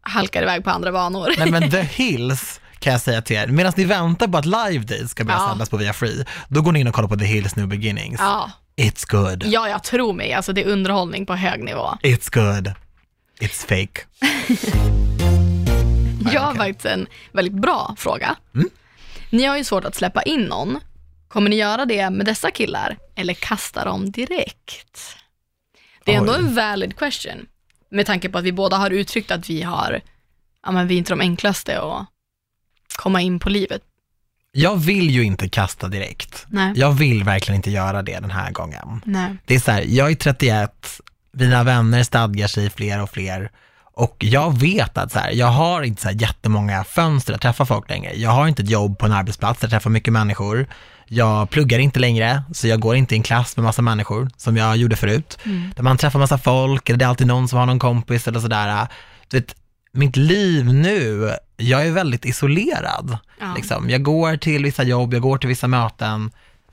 [0.00, 1.32] halkar iväg på andra banor.
[1.38, 4.84] Nej men The Hills kan jag säga till er, medan ni väntar på att Live
[4.84, 5.48] Days ska börja Ja.
[5.48, 8.20] sändas på Via Free, då går ni in och kollar på The Hills New Beginnings.
[8.20, 9.42] Ja, It's good.
[9.46, 10.32] ja, jag tror mig.
[10.32, 11.98] Alltså det är underhållning på hög nivå.
[12.02, 12.72] It's good.
[13.40, 14.00] It's fake.
[16.32, 18.36] Jag har faktiskt en väldigt bra fråga.
[18.54, 18.68] Mm.
[19.30, 20.78] Ni har ju svårt att släppa in någon.
[21.36, 25.16] Kommer ni göra det med dessa killar eller kasta dem direkt?
[26.04, 26.38] Det är ändå Oj.
[26.38, 27.46] en valid question.
[27.90, 30.00] Med tanke på att vi båda har uttryckt att vi har,
[30.62, 32.06] ja men vi är inte de enklaste att
[32.96, 33.82] komma in på livet.
[34.52, 36.46] Jag vill ju inte kasta direkt.
[36.48, 36.72] Nej.
[36.76, 39.02] Jag vill verkligen inte göra det den här gången.
[39.04, 39.36] Nej.
[39.44, 41.00] Det är så här, jag är 31,
[41.32, 43.50] mina vänner stadgar sig fler och fler
[43.98, 47.66] och jag vet att så här, jag har inte så här jättemånga fönster att träffa
[47.66, 48.12] folk längre.
[48.14, 50.66] Jag har inte ett jobb på en arbetsplats där jag träffar mycket människor.
[51.08, 54.56] Jag pluggar inte längre, så jag går inte i en klass med massa människor som
[54.56, 55.38] jag gjorde förut.
[55.76, 58.40] Där man träffar massa folk, eller det är alltid någon som har någon kompis eller
[58.40, 58.86] sådär.
[59.28, 59.54] Du vet,
[59.92, 63.18] mitt liv nu, jag är väldigt isolerad.
[63.40, 63.54] Ja.
[63.56, 63.90] Liksom.
[63.90, 66.30] Jag går till vissa jobb, jag går till vissa möten.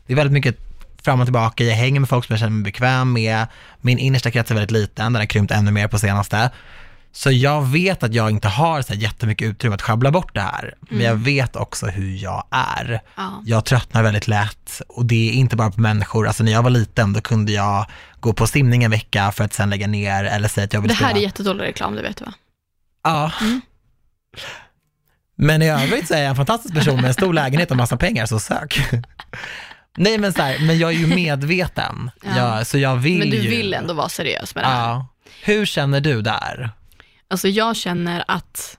[0.07, 0.57] Det är väldigt mycket
[1.03, 3.47] fram och tillbaka, jag hänger med folk som jag känner mig bekväm med.
[3.81, 6.51] Min innersta krets är väldigt liten, den har krympt ännu mer på senaste.
[7.15, 10.41] Så jag vet att jag inte har så här jättemycket utrymme att schabbla bort det
[10.41, 10.73] här.
[10.89, 13.01] Men jag vet också hur jag är.
[13.15, 13.41] Ja.
[13.45, 16.27] Jag tröttnar väldigt lätt och det är inte bara på människor.
[16.27, 17.85] Alltså när jag var liten då kunde jag
[18.19, 20.87] gå på simning en vecka för att sen lägga ner eller säga att jag vill
[20.89, 21.23] Det här är spela.
[21.23, 22.33] jättedålig reklam, det vet du va?
[23.03, 23.31] Ja.
[25.35, 27.97] Men i övrigt så är jag en fantastisk person med en stor lägenhet och massa
[27.97, 28.79] pengar, så sök.
[29.97, 32.37] Nej men så här, men jag är ju medveten, Ja.
[32.57, 33.49] jag, så jag vill Men du ju.
[33.49, 34.79] vill ändå vara seriös med det här.
[34.89, 35.07] Ja.
[35.43, 36.69] Hur känner du där?
[37.33, 38.77] Alltså jag känner att,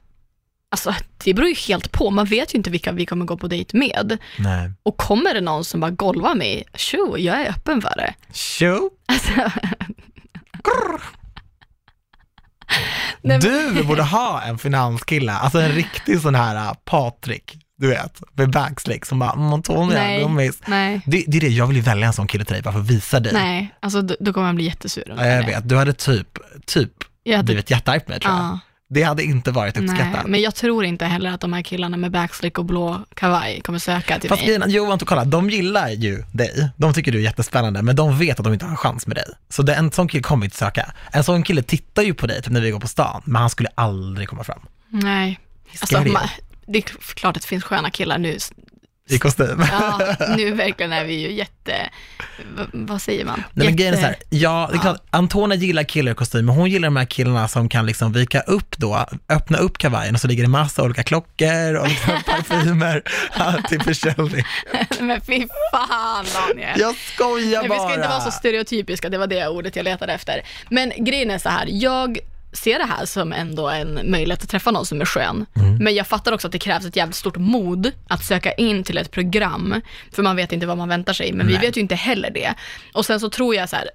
[0.71, 0.95] alltså
[1.25, 3.79] det beror ju helt på, man vet ju inte vilka vi kommer gå på dejt
[3.79, 4.19] med.
[4.39, 4.71] Nej.
[4.83, 8.15] Och kommer det någon som bara golvar mig, tjo, jag är öppen för det.
[8.33, 8.91] Tjo!
[9.07, 9.31] Alltså,
[13.23, 13.41] Nej, men-
[13.75, 18.51] Du borde ha en finanskille, alltså en riktig sån här äh, Patrik, du vet, med
[18.51, 20.59] backslick som bara, mm, Antonija, nej, gummis.
[20.67, 22.73] nej, Det, det är det, jag vill ju välja en sån kille till dig bara
[22.73, 23.33] för att visa dig.
[23.33, 25.15] nej, alltså då, då kommer man bli jättesur.
[25.19, 26.91] Ja, jag vet, du hade typ, typ
[27.27, 28.43] Jag hade, blivit jättearg på mig tror jag.
[28.45, 28.59] ja,
[28.89, 30.27] Det hade inte varit nej, uppskattat.
[30.27, 33.79] men jag tror inte heller att de här killarna med backslick och blå kavaj kommer
[33.79, 34.55] söka till Fast mig.
[34.55, 36.69] är, Johan, kolla, de gillar ju dig.
[36.77, 39.17] De tycker du är jättespännande, men de vet att de inte har en chans med
[39.17, 39.25] dig.
[39.49, 40.93] Så det, en sån kille kommer inte söka.
[41.13, 43.51] En sån kille tittar ju på dig typ när vi går på stan, men han
[43.51, 44.61] skulle aldrig komma fram.
[44.89, 46.11] Nej, alltså, Scary.
[46.11, 46.29] ma-
[46.67, 46.83] det är
[47.15, 48.39] klart att det finns sköna killar nu.
[49.11, 49.65] I kostym.
[49.73, 50.01] Ja,
[50.37, 51.91] nu verkligen är vi ju jätte,
[52.73, 53.43] vad säger man?
[53.53, 54.83] Nej men grejen är så här, ja det är Ja.
[54.83, 58.13] klart, Antonia gillar killar i kostym, men hon gillar de här killarna som kan liksom
[58.13, 62.13] vika upp då, öppna upp kavajen och så ligger det massa olika klockor och liksom
[62.27, 63.03] parfymer
[63.39, 64.45] ja, till försäljning.
[65.01, 66.81] Men fy fan Daniel.
[66.81, 67.79] Jag skojar Nej, bara.
[67.79, 70.43] vi ska inte vara så stereotypiska, det var det ordet jag letade efter.
[70.71, 72.19] Men grejen är så här, jag
[72.57, 75.47] ser det här som ändå en möjlighet att träffa någon som är skön.
[75.57, 75.77] Mm.
[75.77, 78.99] Men jag fattar också att det krävs ett jävligt stort mod att söka in till
[78.99, 79.81] ett program,
[80.13, 81.63] för man vet inte vad man väntar sig, men vi Nej.
[81.63, 82.55] vet ju inte heller det.
[82.93, 83.89] Och sen så tror jag så här,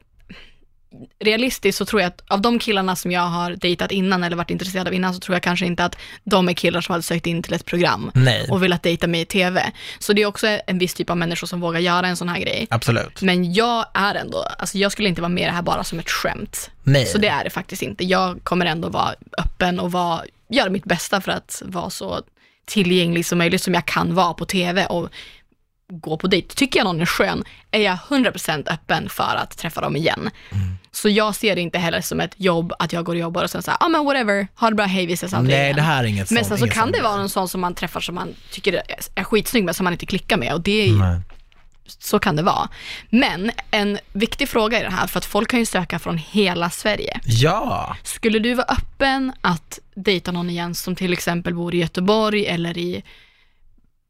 [1.20, 4.50] realistiskt så tror jag att av de killarna som jag har dejtat innan eller varit
[4.50, 7.28] intresserad av innan så tror jag kanske inte att de är killar som hade sökt
[7.28, 9.72] in till ett program Nej, och velat dejta mig i TV.
[10.00, 12.40] Så det är också en viss typ av människor som vågar göra en sån här
[12.40, 12.68] grej.
[12.70, 13.22] absolut.
[13.22, 16.00] Men jag är ändå, alltså jag skulle inte vara med i det här bara som
[16.00, 16.72] ett skämt.
[16.84, 17.06] Nej.
[17.06, 18.06] Så det är det faktiskt inte.
[18.06, 22.22] Jag kommer ändå vara öppen och vara, göra mitt bästa för att vara så
[22.66, 25.10] tillgänglig som möjligt som jag kan vara på TV och
[25.92, 26.56] gå på dejt.
[26.56, 30.30] Tycker jag någon är skön är jag 100% öppen för att träffa dem igen.
[30.52, 30.79] Mm.
[30.92, 33.50] Så jag ser det inte heller som ett jobb att jag går och jobbar och
[33.50, 35.76] sen säger ja ah, men whatever, ha det bra, hej vi ses aldrig Nej, igen.
[35.76, 37.74] det här är inget Men sånt, sen så kan det vara någon sån som man
[37.76, 38.82] träffar som man tycker är-
[39.16, 41.20] är skitsnygg men som man inte klickar med och det är ju Nej.
[41.88, 42.70] så kan det vara.
[43.10, 46.70] Men en viktig fråga i det här, för att folk kan ju söka från hela
[46.70, 47.20] Sverige.
[47.26, 52.46] Ja, Skulle du vara öppen att dejta någon igen som till exempel bor i Göteborg
[52.46, 53.04] eller i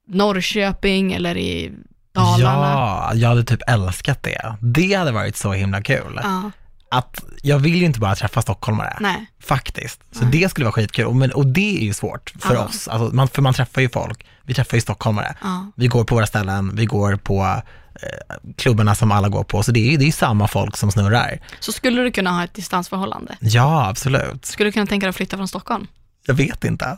[0.08, 1.72] Norrköping eller i
[2.14, 2.68] Dalarna?
[2.70, 4.56] ja, jag hade typ älskat det.
[4.62, 6.20] Det hade varit så himla kul.
[6.24, 6.52] Ja,
[6.92, 8.98] Att jag vill ju inte bara träffa stockholmare.
[9.00, 9.26] nej.
[9.40, 10.02] Faktiskt.
[10.12, 11.06] Så det skulle vara skitkul.
[11.06, 12.66] Och, men, och det är ju svårt för Ja.
[12.66, 12.88] oss.
[12.88, 14.26] Alltså, man, för man träffar ju folk.
[14.44, 15.36] Vi träffar ju stockholmare.
[15.42, 15.72] Ja.
[15.76, 19.64] Vi går på våra ställen, vi går på eh, klubbarna som alla går på.
[19.64, 21.40] Så det är ju det är samma folk som snurrar.
[21.60, 23.38] Så skulle du kunna ha ett distansförhållande?
[23.40, 24.46] Ja, absolut.
[24.46, 25.88] Skulle du kunna tänka dig att flytta från Stockholm?
[26.26, 26.98] Jag vet inte.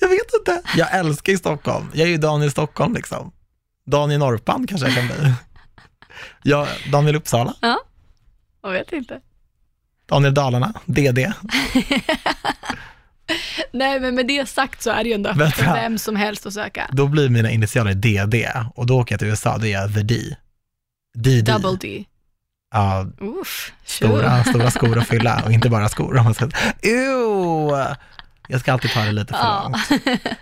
[0.00, 0.62] Jag vet inte.
[0.76, 1.86] Jag älskar ju Stockholm.
[1.92, 3.32] Jag är ju Daniel Stockholm liksom.
[3.86, 5.32] Daniel Norpan kanske jag kan bli.
[6.42, 7.78] Jag, Daniel Uppsala, Ja,
[8.74, 9.20] jag vet inte.
[10.08, 11.18] Daniel Dalarna, DD.
[13.72, 16.46] Nej, men med det sagt så är det ju ändå öppet för vem som helst
[16.46, 16.90] att söka.
[16.92, 20.02] Då blir mina initialer DD och då åker jag till USA, då är jag The
[20.02, 20.36] D.
[21.18, 21.52] DD.
[21.52, 22.04] Double D.
[22.74, 26.16] Ja, Uff, stora, stora skor att fylla och inte bara skor.
[26.18, 26.52] om man säger.
[26.82, 27.96] Ew!
[28.48, 29.76] Jag ska alltid ta det lite för långt.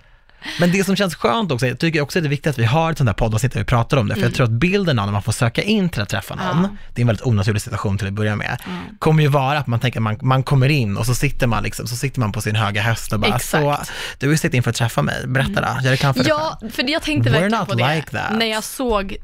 [0.60, 2.64] Men det som känns skönt också, jag tycker också att det är viktigt att vi
[2.64, 4.98] har ett sånt här poddavsnitt där vi pratar om det, för jag tror att bilden
[4.98, 6.62] av när man får söka in till att träffa någon, Mm.
[6.62, 6.68] Ja.
[6.94, 8.72] det är en väldigt onaturlig situation till att börja med, Ja.
[8.98, 11.62] kommer ju vara att man tänker att man, man kommer in och så sitter man
[11.62, 13.64] liksom, så sitter man på sin höga häst och bara, Exakt.
[13.64, 13.76] Mm.
[13.76, 16.58] så, du vill sitta in för att träffa mig, berätta då, gör reklam för Ja,
[16.72, 17.94] för jag tänkte We're verkligen på det.
[17.96, 18.32] like that.
[18.38, 19.16] När jag såg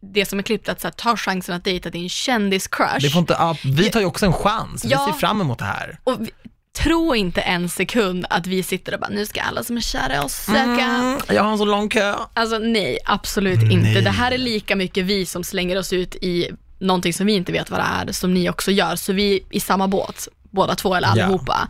[0.00, 2.98] det som är klippt, att så här, ta chansen att dejta din kändiscrush.
[3.00, 5.06] Det får inte, ja, vi tar ju också en chans, vi Ja.
[5.12, 5.98] ser fram emot det här.
[6.04, 6.30] Och vi,
[6.76, 10.22] tro inte en sekund att vi sitter och bara, nu ska alla som är kära
[10.24, 10.84] oss söka.
[10.84, 12.14] Mm, jag har en så lång kö.
[12.34, 13.76] Alltså nej, absolut inte.
[13.76, 14.02] Nej.
[14.02, 17.52] Det här är lika mycket vi som slänger oss ut i någonting som vi inte
[17.52, 18.96] vet vad det är, som ni också gör.
[18.96, 21.12] Så vi är i samma båt, båda två eller Ja.
[21.24, 21.68] allihopa.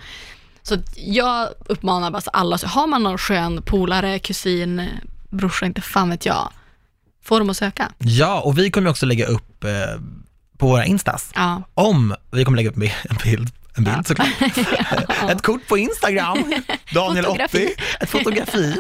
[0.63, 4.89] Så att jag uppmanar bara så alla, så har man någon skön polare, kusin,
[5.31, 6.53] brorsa, inte fan vet jag,
[7.25, 7.93] få dem att söka.
[7.99, 9.71] Ja, och vi kommer också lägga upp eh,
[10.59, 11.63] på våra instas, Ja.
[11.75, 12.77] om, vi kommer lägga upp
[13.11, 14.29] en bild, en bild såklart,
[15.31, 16.39] ett kort på Instagram,
[16.95, 17.67] Daniel Fotografi.
[17.75, 18.77] 80, ett fotografi,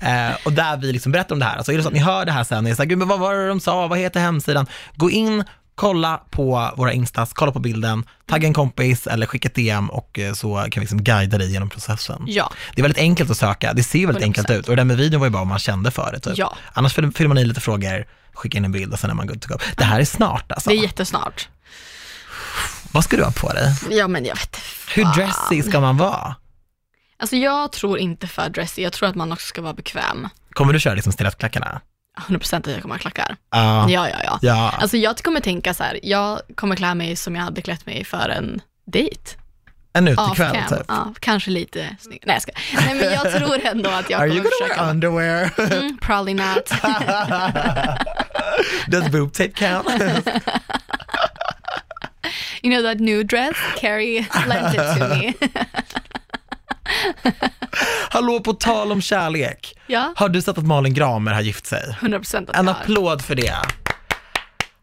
[0.00, 1.56] eh, och där vi liksom berättar om det här.
[1.56, 2.98] Alltså är det så att ni hör det här sen och är så här, gud
[2.98, 4.66] men vad var det de sa, vad heter hemsidan?
[4.96, 5.44] Gå in,
[5.74, 10.18] kolla på våra instas, kolla på bilden, tagga en kompis eller skicka ett DM och
[10.18, 12.22] eh, så kan vi liksom guida dig genom processen.
[12.26, 14.26] Ja, Det är väldigt enkelt att söka, det ser väldigt 100%.
[14.26, 16.20] enkelt ut och det där med videon var ju bara om man kände för det
[16.20, 16.38] typ.
[16.38, 16.56] Ja.
[16.72, 19.26] Annars fyller fyller man i lite frågor, skicka in en bild och sen är man
[19.26, 19.58] good to go.
[19.76, 20.70] Det här är snart alltså.
[20.70, 21.48] det är jättesnart.
[22.92, 23.74] Vad ska du ha på dig?
[23.90, 24.56] Ja men jag vet
[24.94, 26.34] Hur dressy ska man vara?
[27.18, 30.28] Alltså jag tror inte för dressy, jag tror att man också ska vara bekväm.
[30.52, 31.80] Kommer du köra liksom stilettklackarna?
[32.28, 33.36] 100% att jag kommer ha klackar.
[33.50, 33.90] Ja.
[33.90, 34.38] Ja, ja, ja.
[34.42, 34.74] Ja.
[34.80, 38.04] Alltså jag kommer tänka så här, jag kommer klä mig som jag hade klätt mig
[38.04, 39.36] för en dejt.
[39.92, 40.84] En utekväll typ.
[40.88, 42.22] Ja, kanske lite snygg.
[42.26, 42.52] Nej, jag ska.
[42.86, 44.82] Nej, men jag tror ändå att jag Are kommer you gonna försöka.
[44.82, 45.50] wear underwear?
[45.58, 46.72] Mm, probably not.
[48.86, 49.88] Does boob tape count?
[52.62, 53.56] You know that new dress?
[53.80, 55.32] Carrie lent it to me.
[58.10, 59.78] Hallå, på tal om kärlek.
[59.86, 61.96] ja, Har du sett att Malin Gramer har gift sig?
[62.00, 62.80] 100% att En jag har.
[62.82, 63.54] applåd för det.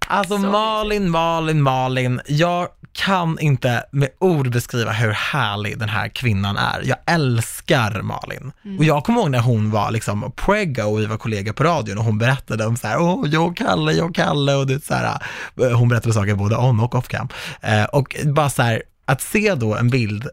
[0.08, 2.22] Alltså Så Malin, Malin, Malin.
[2.28, 2.68] Jag
[2.98, 6.82] kan inte med ord beskriva hur härlig den här kvinnan är.
[6.84, 8.52] Jag älskar Malin.
[8.66, 8.78] Mm.
[8.78, 11.98] Och jag kommer ihåg när hon var liksom prego och vi var kollegor på radion
[11.98, 14.86] och hon berättade om så här, åh, jag och Kalle, jag och Kalle och det
[14.86, 15.20] så här,
[15.62, 17.28] eh, hon berättade saker både on och off cam.
[17.62, 20.28] Eh, och bara så här, att se då en bild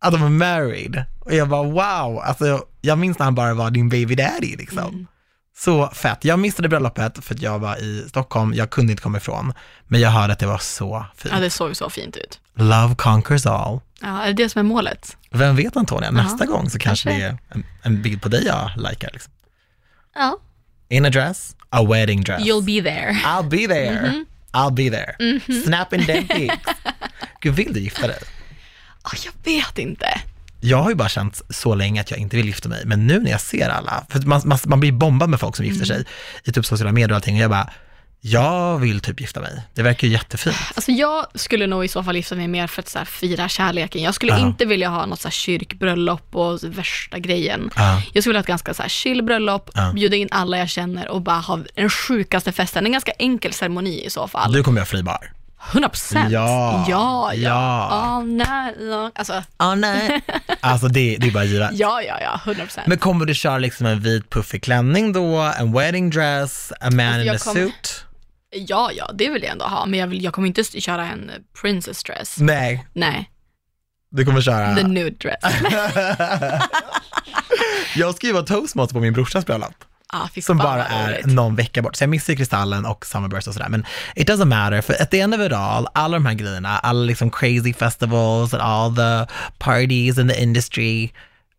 [0.00, 1.04] att de är married.
[1.20, 4.56] Och jag bara wow, alltså jag, jag minns när han bara var din baby daddy
[4.56, 4.78] liksom.
[4.78, 5.06] Mm.
[5.56, 6.24] Så fett.
[6.24, 9.52] Jag missade bröllopet för att jag var i Stockholm, jag kunde inte komma ifrån.
[9.86, 11.34] Men jag hörde att det var så fint.
[11.34, 12.40] Ja, det såg så fint ut.
[12.54, 13.80] Love conquers all.
[14.00, 15.16] Ja, är det det som är målet?
[15.30, 17.24] Vem vet Antonia, nästa gång så kanske, kanske.
[17.24, 19.10] det är en, en bild på dig jag likar.
[19.12, 19.32] Liksom.
[20.14, 20.38] Ja.
[20.88, 22.42] In a dress, a wedding dress.
[22.42, 23.12] You'll be there.
[23.12, 24.24] I'll be there.
[24.52, 25.40] I'll be there.
[25.64, 26.56] Snapping them pics.
[27.40, 28.18] Gud, vill du gifta dig?
[29.04, 30.06] Oh, jag vet inte.
[30.64, 33.20] Jag har ju bara känt så länge att jag inte vill gifta mig, men nu
[33.20, 36.04] när jag ser alla, för man, man, man blir bombad med folk som gifter sig
[36.44, 37.70] i typ sociala medier och allting, och jag bara,
[38.20, 39.62] jag vill typ gifta mig.
[39.74, 40.56] Det verkar ju jättefint.
[40.74, 44.02] Alltså jag skulle nog i så fall gifta mig mer för att så fira kärleken.
[44.02, 44.38] Jag skulle Ja.
[44.38, 47.70] inte vilja ha något så här, kyrkbröllop och värsta grejen.
[47.76, 48.02] Ja.
[48.12, 49.92] Jag skulle vilja ha ett ganska så här, chill bröllop, Ja.
[49.94, 52.86] bjuda in alla jag känner och bara ha den sjukaste festen.
[52.86, 54.52] En ganska enkel ceremoni i så fall.
[54.52, 55.32] Du kommer göra fri bar.
[55.70, 56.30] 100 procent.
[56.32, 56.84] Ja.
[56.88, 57.40] ja, ja.
[57.48, 57.88] Ja.
[57.90, 59.10] All night long.
[59.14, 60.20] Alltså, Ah, nej.
[60.60, 61.70] Alltså det, det är bara givet.
[61.72, 62.86] ja, ja, ja, 100 procent.
[62.86, 67.06] Men kommer du köra liksom en vit puffig klänning då, en wedding dress, a man
[67.06, 68.04] Alltså, in a kommer- suit?
[68.54, 71.30] Ja, ja, det vill jag ändå ha, men jag, vill, jag kommer inte köra en
[71.62, 72.36] princess dress.
[72.38, 73.30] Nej, Nej,
[74.10, 74.74] du kommer köra...
[74.76, 75.44] the nude dress.
[77.96, 79.74] Jag ska ju vara toastmaster på min brorsas bröllop.
[80.12, 81.96] Ah, som bara är någon vecka bort.
[81.96, 83.68] Så jag missar Kristallen och Summerburst och sådär.
[83.68, 83.84] Men
[84.14, 87.00] it doesn't matter, för at the end of it all, alla de här grejerna, alla
[87.00, 91.12] liksom crazy festivals and all the parties in the industry,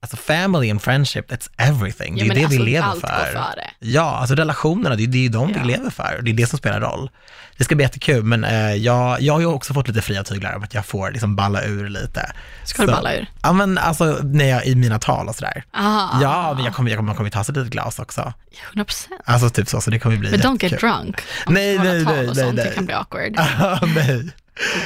[0.03, 2.15] alltså family and friendship, that's everything.
[2.15, 3.31] Det är Ja, det vi alltså, lever allt går för.
[3.31, 3.69] före.
[3.79, 5.55] Ja, alltså relationerna, det är ju de Ja.
[5.61, 6.19] vi lever för.
[6.23, 7.09] Det är det som spelar roll.
[7.57, 10.55] Det ska bli jättekul, men eh, jag, jag har ju också fått lite fria tyglar
[10.55, 12.31] om att jag får liksom balla ur lite.
[12.63, 13.27] Ska du Så- balla ur?
[13.43, 15.63] Ja, men alltså när jag, i mina tal och sådär.
[15.71, 18.33] Ah, Ja, men jag kommer, jag kommer, man kommer ju ta sig ett glas också.
[18.69, 19.21] 100 procent.
[19.25, 20.71] Alltså typ så, så det kommer bli Men don't jättekul.
[20.71, 21.21] get drunk.
[21.47, 22.65] Nej, du nej, nej, nej, nej.
[22.65, 23.35] Det kan bli awkward.
[23.95, 24.29] Nej.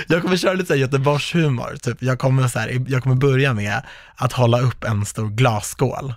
[0.08, 1.98] Jag kommer köra lite Göteborgshumor, typ.
[2.00, 3.82] jag, kommer så här, jag kommer börja med
[4.16, 6.14] att hålla upp en stor glasskål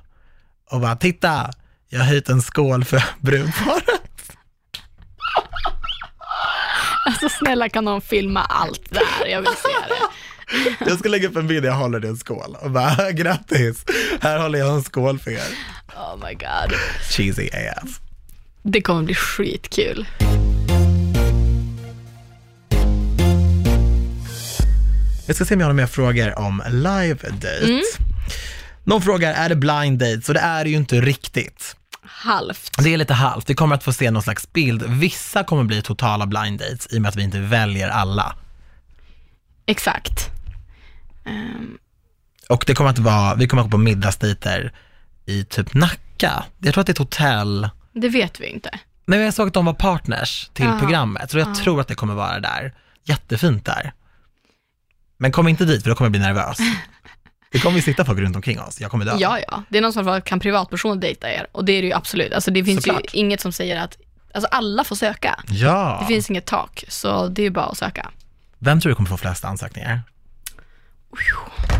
[0.70, 1.50] och bara titta,
[1.88, 4.00] jag har höjt en skål för brudparet.
[7.06, 9.26] Alltså snälla kan någon filma allt där?
[9.28, 10.90] Jag vill se det.
[10.90, 13.84] Jag ska lägga upp en bild, jag håller i en skål och bara grattis,
[14.20, 15.48] här håller jag en skål för er.
[15.96, 16.78] Oh my god.
[17.10, 18.00] Cheesy AF.
[18.62, 20.06] Det kommer bli skitkul.
[25.30, 27.64] Jag ska se om jag har några mer frågor om live date.
[27.64, 27.80] Mm.
[28.84, 30.22] Någon frågar, är det blind date?
[30.22, 31.76] Så det är det ju inte riktigt.
[32.02, 32.82] Halvt.
[32.84, 34.82] Det är lite halvt, vi kommer att få se någon slags bild.
[34.88, 38.36] Vissa kommer bli totala blind dates i och med att vi inte väljer alla.
[39.66, 40.28] Exakt.
[41.26, 41.78] Ehm,
[42.48, 44.72] Och det kommer att vara, vi kommer att gå på middagsdejter
[45.26, 46.44] i typ Nacka.
[46.58, 47.68] Jag tror att det är ett hotell.
[47.92, 48.78] det vet vi inte.
[49.06, 50.78] Men jag såg att de var partners till Jaha.
[50.78, 52.74] programmet, så jag tror att det kommer vara där.
[53.04, 53.92] Jättefint där.
[55.20, 56.58] Men kom inte dit för då kommer jag bli nervös.
[57.52, 59.16] Det kommer ju sitta folk runt omkring oss, jag kommer dö.
[59.18, 59.62] Ja, ja.
[59.68, 61.46] Det är någon som frågar, kan privatpersoner dejta er?
[61.52, 62.32] Och det är det ju absolut.
[62.32, 63.14] Alltså det finns Såklart.
[63.14, 63.98] ju inget som säger att,
[64.34, 65.40] alltså alla får söka.
[65.48, 65.98] Ja.
[66.00, 68.10] Det finns inget tak, så det är ju bara att söka.
[68.58, 70.02] Vem tror du kommer få flest ansökningar?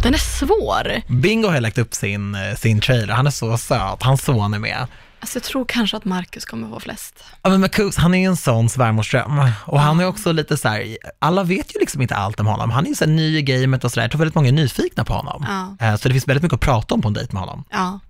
[0.03, 1.03] Den är svår.
[1.12, 4.59] Bingo har lagt upp sin, eh, sin trailer, han är så söt, hans son är
[4.59, 4.86] med.
[5.21, 7.25] Alltså jag tror kanske att Marcus kommer få flest.
[7.43, 9.41] Ja men Marcus, han är ju en sån svärmorsdröm.
[9.66, 12.71] Och han är också lite så här, alla vet ju liksom inte allt om honom.
[12.71, 14.03] Han är ju så ny i gamet och sådär.
[14.05, 15.47] Jag tror väldigt många är nyfikna på honom.
[15.81, 15.87] Ja.
[15.87, 17.64] Eh, Så det finns väldigt mycket att prata om på en dejt med honom.
[17.71, 18.01] Ja,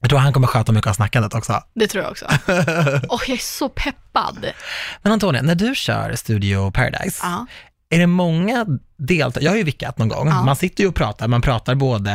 [0.00, 1.62] Jag tror han kommer sköta mycket av snackandet också.
[1.74, 2.26] det tror jag också.
[3.08, 4.46] Åh, jag är så peppad.
[5.02, 7.46] Men Antonija, när du kör Studio Paradise, Ja.
[7.94, 8.66] Är det många
[8.96, 10.44] deltagare, jag har ju vickat någon gång, Ja.
[10.44, 12.12] man sitter ju och pratar, man pratar både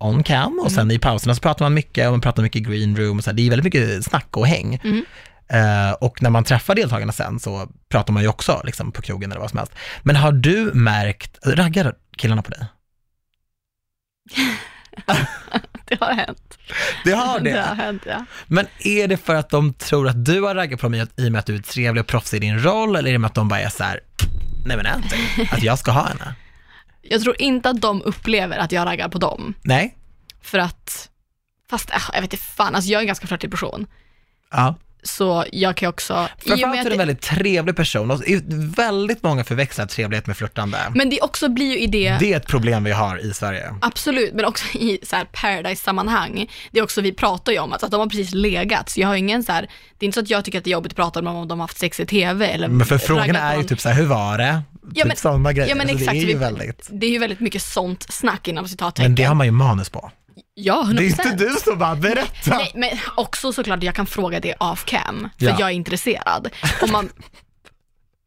[0.00, 2.64] on cam och sen i pauserna så pratar man mycket och man pratar mycket i
[2.64, 4.80] green room och så här, det är väldigt mycket snack och häng.
[4.84, 5.04] Mm.
[5.48, 9.30] Eh, och när man träffar deltagarna sen så pratar man ju också liksom, på krogen
[9.30, 9.72] eller vad som helst.
[10.02, 12.60] Men har du märkt, raggar killarna på dig?
[15.84, 16.58] Det har hänt.
[17.04, 18.24] Det har Det har hänt, ja.
[18.46, 21.28] Men är det för att de tror att du har raggat på dem i i
[21.28, 23.28] och med att du är trevlig och proffsig i din roll, eller är det med
[23.28, 24.00] att de bara är så här,
[24.64, 26.34] nej men Anthony, att jag ska ha henne?
[27.02, 29.54] Jag tror inte att de upplever att jag raggar på dem.
[29.62, 29.96] Nej?
[30.42, 31.10] För att,
[31.70, 33.86] fast äh, jag vet inte fan, alltså jag är en ganska flörtig person.
[34.50, 34.74] Ja.
[35.04, 36.28] Så jag kan också...
[36.38, 38.22] Framförallt är du en väldigt trevlig person och
[38.78, 40.78] väldigt många förväxlar trevlighet med flörtande.
[40.94, 43.74] Men det också blir ju i det, Det är ett problem vi har i Sverige.
[43.80, 46.50] absolut, men också i så här paradise-sammanhang.
[46.70, 49.08] Det är också, vi pratar ju om att, att de har precis legat, så jag
[49.08, 49.62] har ingen så här,
[49.98, 51.48] det är inte så att jag tycker att det är jobbigt att prata dem om
[51.48, 53.96] de har haft sex i TV eller Men för frågorna är ju typ så här,
[53.96, 54.62] hur var det?
[54.94, 55.68] typ men- sådana grejer.
[55.68, 58.48] Ja men Så exakt, det är ju väldigt, det är ju väldigt mycket sånt snack
[58.48, 59.10] inom citattecken.
[59.10, 60.10] men det har man ju manus på.
[60.54, 60.94] Ja, 100%.
[60.96, 62.56] Det är inte du som bara berättar.
[62.56, 65.56] Nej, men också såklart jag kan fråga det off cam, för Ja.
[65.58, 66.48] jag är intresserad.
[66.82, 67.08] Om man.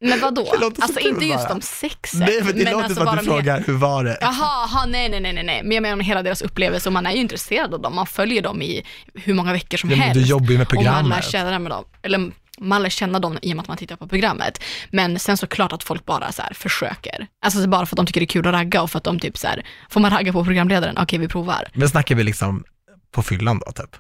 [0.01, 0.53] Men vadå?
[0.81, 1.53] Alltså inte just bara.
[1.53, 2.19] om sexet.
[2.19, 4.17] Nej, men det låter alltså som att du frågar, hur var det?
[4.21, 7.05] Jaha, aha, nej, nej, nej, nej, men jag menar om hela deras upplevelse och man
[7.05, 7.95] är ju intresserad av dem.
[7.95, 10.21] Man följer dem i hur många veckor som Ja, men helst.
[10.23, 11.31] du jobbar ju med Och man lär programmet.
[11.31, 14.07] känna med dem, eller man lär känna dem i och med att man tittar på
[14.07, 14.63] programmet.
[14.91, 17.27] Men sen så klart att folk bara så här försöker.
[17.41, 19.03] Alltså så bara för att de tycker det är kul att ragga och för att
[19.03, 20.97] de typ så här, får man ragga på programledaren?
[20.97, 21.67] Okej, vi provar.
[21.73, 22.63] Men snackar vi liksom
[23.11, 23.95] på fyllan då, typ?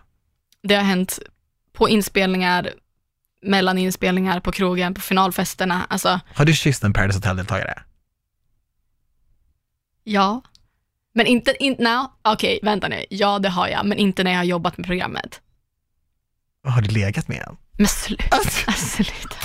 [0.63, 1.19] Det har hänt
[1.73, 2.71] på inspelningar,
[3.41, 5.85] mellan inspelningar, på krogen, på finalfesterna.
[5.89, 7.81] Alltså, Har du kysst en Paradise Hotel-deltagare?
[10.03, 10.41] ja.
[11.13, 13.05] Men inte, in, no, okej, vänta nu.
[13.09, 15.41] Ja, det har jag, men inte när jag har jobbat med programmet.
[16.67, 17.57] Har du legat med en?
[17.77, 18.23] Men sluta.
[18.31, 18.71] Alltså,
[19.03, 19.35] sluta.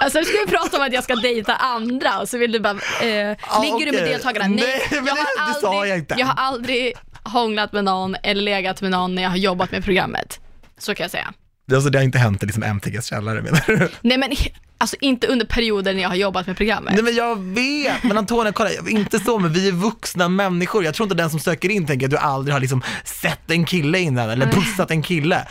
[0.00, 2.60] Alltså nu ska vi prata om att jag ska dejta andra och så vill du
[2.60, 4.46] bara, eh, Ja, ligger du med deltagarna?
[4.48, 6.14] Nej, men jag har det- det sa jag inte.
[6.18, 9.84] Jag har aldrig hånglat med någon eller legat med någon när jag har jobbat med
[9.84, 10.40] programmet.
[10.78, 11.32] Så kan jag säga.
[11.74, 13.88] Alltså det har inte hänt i liksom MTGs källare menar du?
[14.00, 14.32] Nej men
[14.78, 16.94] alltså inte under perioder när jag har jobbat med programmet.
[16.94, 20.84] Nej men jag vet, men Antonija kolla, inte så men vi är vuxna människor.
[20.84, 23.64] Jag tror inte den som söker in tänker att du aldrig har liksom sett en
[23.64, 25.46] kille innan eller pussat en kille.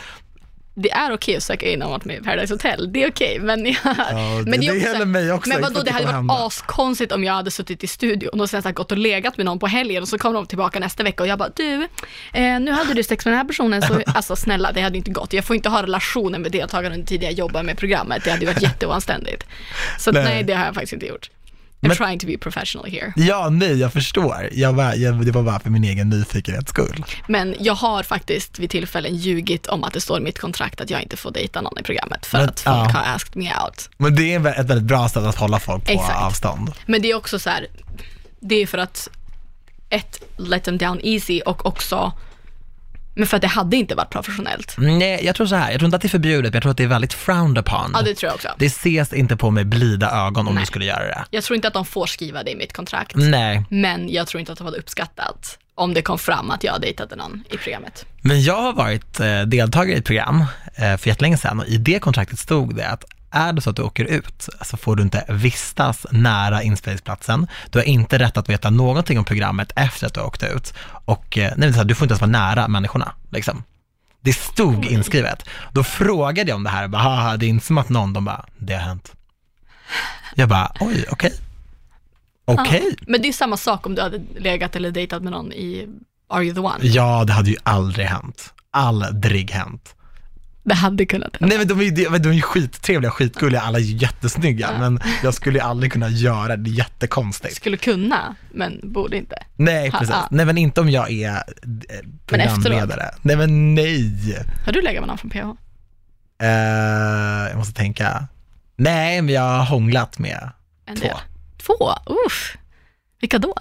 [0.82, 3.38] Det är okej att söka in om att med i Paradise Hotel, det är okej.
[3.38, 6.40] men jag, det- men det är gäller mig också, Men vadå, det det hade varit
[6.46, 9.58] askonstigt om jag hade suttit i studion och sen så gått och legat med någon
[9.58, 11.74] på helgen och så kommer de tillbaka nästa vecka och jag bara, du,
[12.32, 15.10] eh, nu hade du sex med den här personen, så alltså snälla, det hade inte
[15.10, 15.32] gått.
[15.32, 18.40] Jag får inte ha relationer med deltagarna under tiden jag jobbar med programmet, det hade
[18.44, 19.46] ju varit jätteoanständigt.
[19.98, 20.24] Så Nej.
[20.24, 20.42] nej.
[20.44, 21.30] det har jag faktiskt inte gjort.
[21.82, 23.12] I'm Men- trying to be professional here.
[23.16, 24.48] Ja, nej jag förstår.
[24.52, 27.04] Jag var, jag, det var bara för min egen nyfikenhets skull.
[27.28, 30.90] Men jag har faktiskt vid tillfällen ljugit om att det står i mitt kontrakt att
[30.90, 32.98] jag inte får dejta någon i programmet för Men- att folk ja.
[33.00, 33.90] har asked me out.
[33.98, 36.22] Men det är ett väldigt bra sätt att hålla folk på Exakt.
[36.22, 36.72] avstånd.
[36.86, 37.66] Men det är också så här,
[38.40, 39.08] det är för att
[39.90, 42.12] ett, let them down easy och också,
[43.20, 44.74] men för att det hade inte varit professionellt.
[44.78, 46.70] Nej, jag tror så här, jag tror inte att det är förbjudet, men jag tror
[46.70, 47.90] att det är väldigt frowned upon.
[47.94, 48.48] Ja, det tror jag också.
[48.58, 50.62] Det ses inte på med blida ögon om Nej.
[50.62, 51.24] du skulle göra det.
[51.30, 54.40] Jag tror inte att de får skriva det i mitt kontrakt, Nej, men jag tror
[54.40, 58.06] inte att de hade uppskattat om det kom fram att jag dejtade någon i programmet.
[58.20, 60.44] men jag har varit eh, deltagare i ett program
[60.74, 63.76] eh, för jättelänge sedan och i det kontraktet stod det att är det så att
[63.76, 67.46] du åker ut så får du inte vistas nära inspelningsplatsen.
[67.70, 70.74] Du har inte rätt att veta någonting om programmet efter att du har åkt ut
[71.04, 73.12] och eh, nej, du får inte ens vara nära människorna.
[73.30, 73.62] Liksom.
[74.20, 75.48] Det stod inskrivet.
[75.72, 78.24] Då frågade jag om det här, bara, haha, det är inte som att någon, de
[78.24, 79.12] bara, det har hänt.
[80.34, 81.32] Jag bara, oj, okej.
[82.44, 82.96] Okej.
[82.98, 83.04] Ja.
[83.06, 85.88] Men det är samma sak om du hade legat eller dejtat med någon i
[86.28, 86.78] Are You The One?
[86.80, 88.54] Ja, det hade ju aldrig hänt.
[88.70, 89.94] Aldrig hänt.
[90.62, 91.46] Det hade kunnat hända.
[91.56, 95.00] Nej men de är ju, de är ju skittrevliga, skitgulliga, alla är ju jättesnygga, men
[95.22, 97.56] jag skulle ju aldrig kunna göra det, det är jättekonstigt.
[97.56, 99.42] Skulle kunna, men borde inte.
[99.56, 100.10] Nej, precis.
[100.14, 100.28] ha.
[100.30, 101.42] Nej men inte om jag är eh,
[102.26, 103.14] programledare.
[103.22, 104.38] Nej men nej.
[104.66, 105.38] Har du legat med någon från PH?
[106.42, 108.26] Eh, jag måste tänka.
[108.76, 110.50] Nej, men jag har hånglat med
[110.86, 111.06] En Två.
[111.06, 111.16] del.
[111.66, 111.94] Två?
[112.26, 112.56] Uff.
[113.20, 113.54] Vilka då?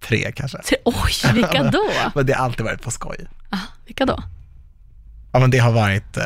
[0.00, 0.58] tre kanske.
[0.58, 1.90] Tre- Oj, vilka då?
[2.14, 3.16] Men det har alltid varit på skoj.
[3.50, 3.56] Ah,
[3.86, 4.22] vilka då?
[5.32, 6.24] Ja men det har varit, eh...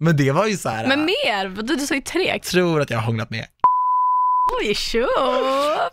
[0.00, 0.86] men det var ju så här.
[0.86, 2.28] Men mer, du, du sa ju tre.
[2.28, 3.46] jag tror att jag har hånglat med,
[4.60, 5.06] Oj, tjo!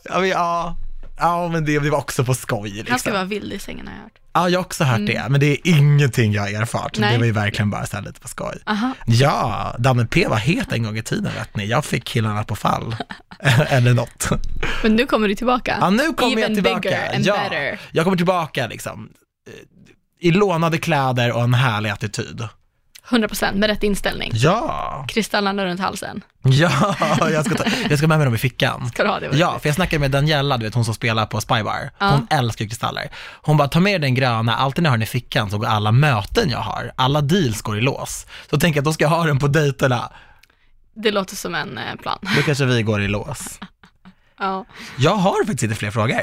[0.03, 0.75] ja men ja,
[1.17, 2.87] ja men det, det var också på skoj liksom.
[2.91, 4.11] Han ska vara vild i sängen har jag hört.
[4.33, 6.97] Ja, jag har också hört det, men det är ingenting jag har erfart.
[6.97, 7.13] Nej.
[7.13, 8.57] Det var ju verkligen bara så här lite på skoj.
[8.65, 8.93] Aha.
[9.05, 11.65] Ja, Danne P var het en gång i tiden vet ni.
[11.65, 12.95] Jag fick killarna på fall.
[13.69, 14.29] Eller något.
[14.83, 15.77] Men nu kommer du tillbaka.
[15.81, 16.79] Ja, nu kommer jag Even tillbaka.
[16.79, 17.79] bigger and ja, better.
[17.91, 19.09] jag kommer tillbaka liksom.
[20.21, 22.47] I lånade kläder och en härlig attityd.
[23.09, 24.31] 100% med rätt inställning.
[24.33, 26.21] Ja, Kristallarna runt halsen.
[26.43, 26.95] ja,
[27.31, 28.89] jag ska, ta, jag ska med mig dem i fickan.
[28.89, 29.29] Ska du ha det?
[29.33, 31.91] Ja, för jag snackade med Daniela, du vet hon som spelar på Spybar.
[31.99, 32.09] Ja.
[32.09, 33.11] Hon älskar ju kristaller.
[33.41, 35.67] Hon bara, ta med den gröna, alltid när jag har den i fickan så går
[35.67, 38.25] alla möten jag har, alla deals går i lås.
[38.49, 40.11] Så tänker jag, då ska jag ha den på dejterna,
[40.95, 42.17] Det låter som en eh, plan.
[42.35, 43.59] då kanske vi går i lås.
[44.41, 44.65] Ja.
[44.97, 46.21] Jag har faktiskt lite fler frågor.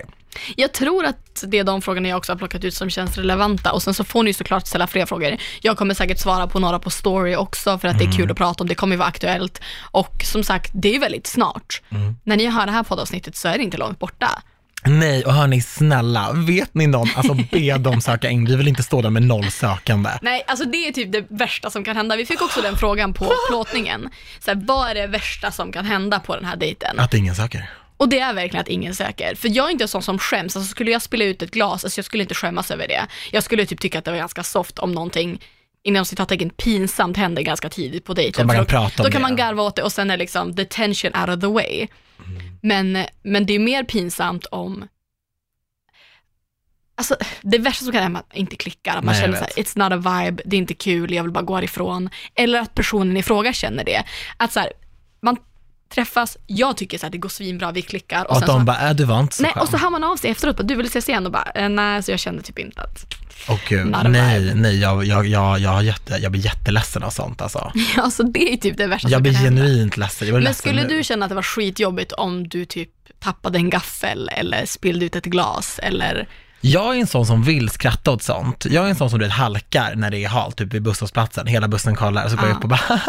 [0.56, 3.72] Jag tror att det är de frågorna jag också har plockat ut som känns relevanta
[3.72, 5.36] och sen så får ni såklart ställa fler frågor.
[5.60, 8.36] Jag kommer säkert svara på några på story också för att det är kul att
[8.36, 9.60] prata om, det kommer ju vara aktuellt
[9.90, 11.82] och som sagt, det är väldigt snart.
[12.24, 14.42] När ni hör det här poddavsnittet så är det inte långt borta.
[14.84, 18.82] Nej, och hörni, snälla, vet ni någon, alltså be dem söka in, vi vill inte
[18.82, 20.10] stå där med noll sökande.
[20.22, 22.16] Nej, alltså det är typ det värsta som kan hända.
[22.16, 24.08] Vi fick också den frågan på plåtningen.
[24.38, 26.98] Så här, vad är det värsta som kan hända på den här dejten?
[26.98, 27.70] Att ingen söker.
[27.98, 29.34] Och det är verkligen att ingen söker.
[29.34, 30.56] För jag är inte en sån som skäms.
[30.56, 33.06] Alltså skulle jag spilla ut ett glas, alltså jag skulle inte skämmas över det.
[33.30, 35.40] Jag skulle typ tycka att det var ganska soft om någonting
[35.82, 38.46] inom citattecken pinsamt händer ganska tidigt på dejten.
[38.46, 39.28] Man kan då, prata om då kan det.
[39.28, 41.86] man garva åt det och sen är liksom the tension out of the way.
[42.62, 44.88] Men, men det är mer pinsamt om
[46.98, 49.38] alltså, det värsta som kan hända är att man inte klickar, att man Nej, känner
[49.38, 52.10] så här, it's not a vibe, det är inte kul, jag vill bara gå härifrån.
[52.34, 54.04] Eller att personen i fråga känner det.
[54.36, 54.87] Att så här, man
[55.94, 58.24] träffas, jag tycker så här, det går svinbra, vi klickar.
[58.24, 59.62] Och att så de har- bara, äh, du var inte så Nej, skön.
[59.62, 61.68] och så hör man av sig efteråt, bara, du vill ses igen och bara, eh,
[61.68, 63.14] nej, så jag kände typ inte att,
[63.48, 67.42] Åh gud, nej, nej, jag, jag, jag, jag, har jätte, jag blir jätteledsen av sånt
[67.42, 67.72] alltså.
[67.96, 69.62] alltså det är typ det värsta Jag som blir kan hända.
[69.62, 70.28] genuint ledsen.
[70.28, 70.88] Jag blir Men ledsen skulle nu.
[70.88, 75.16] du känna att det var skitjobbigt om du typ tappade en gaffel eller spillde ut
[75.16, 76.28] ett glas eller,
[76.60, 78.66] Jag är en sån som vill skratta åt sånt.
[78.70, 81.46] Jag är en sån som du vet halkar när det är halt, typ vid busshållplatsen.
[81.46, 82.56] Hela bussen kollar och så går jag Ja.
[82.58, 83.00] upp och bara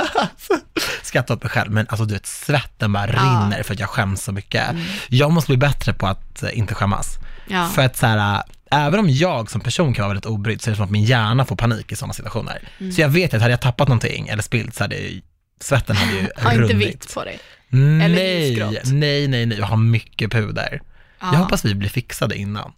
[1.04, 1.72] skrattar åt mig själv.
[1.72, 3.04] Men alltså du vet, svetten bara.
[3.04, 3.42] Mm.
[3.52, 4.64] rinner för att jag skäms så mycket.
[5.10, 7.18] Jag måste bli bättre på att eh, inte skämmas.
[7.48, 7.68] ja.
[7.68, 8.36] För att så här,
[8.72, 10.92] äh, även om jag som person kan vara väldigt obrydd så är det som att
[10.92, 12.70] min hjärna får panik i sådana situationer.
[12.80, 12.92] Mm.
[12.92, 15.22] Så jag vet att hade jag tappat någonting eller spillt så hade ju,
[15.62, 16.88] svetten hade ju ha inte runnit.
[16.88, 17.40] vitt på dig.
[17.70, 20.82] Nej, nej, nej, nej, jag har mycket puder.
[21.20, 21.28] Ja.
[21.34, 22.72] Jag hoppas vi blir fixade innan.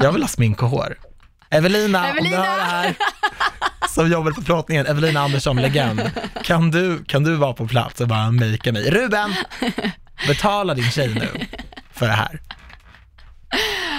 [0.00, 0.96] Jag vill ha smink och hår.
[1.50, 2.36] Evelina, Evelina!
[2.38, 2.94] om du hör det här,
[3.88, 6.10] som jobbar på plåtningen, Evelina Andersson, legend.
[6.44, 8.90] Kan du, kan du vara på plats och bara makea mig?
[8.90, 9.34] Ruben,
[10.26, 11.46] betala din tjej nu
[11.92, 12.40] för det här.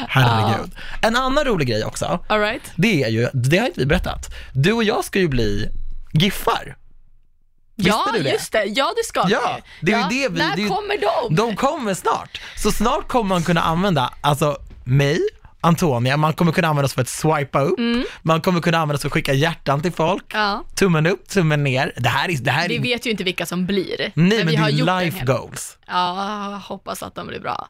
[0.08, 0.72] Herregud.
[1.02, 2.72] En annan rolig grej också, All right.
[2.76, 5.70] det är ju, det har inte vi berättat, du och jag ska ju bli
[6.14, 6.78] giffar.
[7.76, 8.30] Visste ja, du det?
[8.30, 8.64] just det.
[8.64, 11.36] Ja, det ska Ja, det är ju det vi- När det är kommer de?
[11.36, 12.42] De kommer snart.
[12.56, 15.20] Så snart kommer man kunna använda, alltså mig,
[15.66, 17.80] Antonia, man kommer kunna använda oss för att swipa upp,
[18.22, 20.46] man kommer kunna använda oss för att skicka hjärtan till folk, Mm.
[20.46, 20.64] Ja.
[20.76, 21.94] tummen upp, tummen ner.
[21.98, 23.98] Det här är, det här Vi är, vet ju inte vilka som blir.
[24.00, 24.70] nej men, vi det har
[25.00, 25.78] är life goals.
[25.88, 27.68] Ja, hoppas att de blir bra.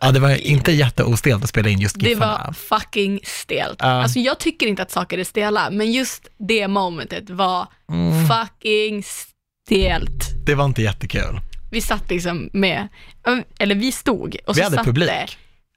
[0.00, 2.44] Ja, det var inte jätteostelt att spela in just Det giffarna.
[2.46, 3.76] var fucking stelt.
[3.78, 3.86] Ja.
[4.02, 8.28] Alltså jag tycker inte att saker är stela, men just det momentet var Mm.
[8.28, 10.46] fucking stelt.
[10.46, 11.40] Det var inte jättekul.
[11.70, 12.88] Vi satt liksom med,
[13.58, 15.08] eller vi stod och Vi så hade satt publik.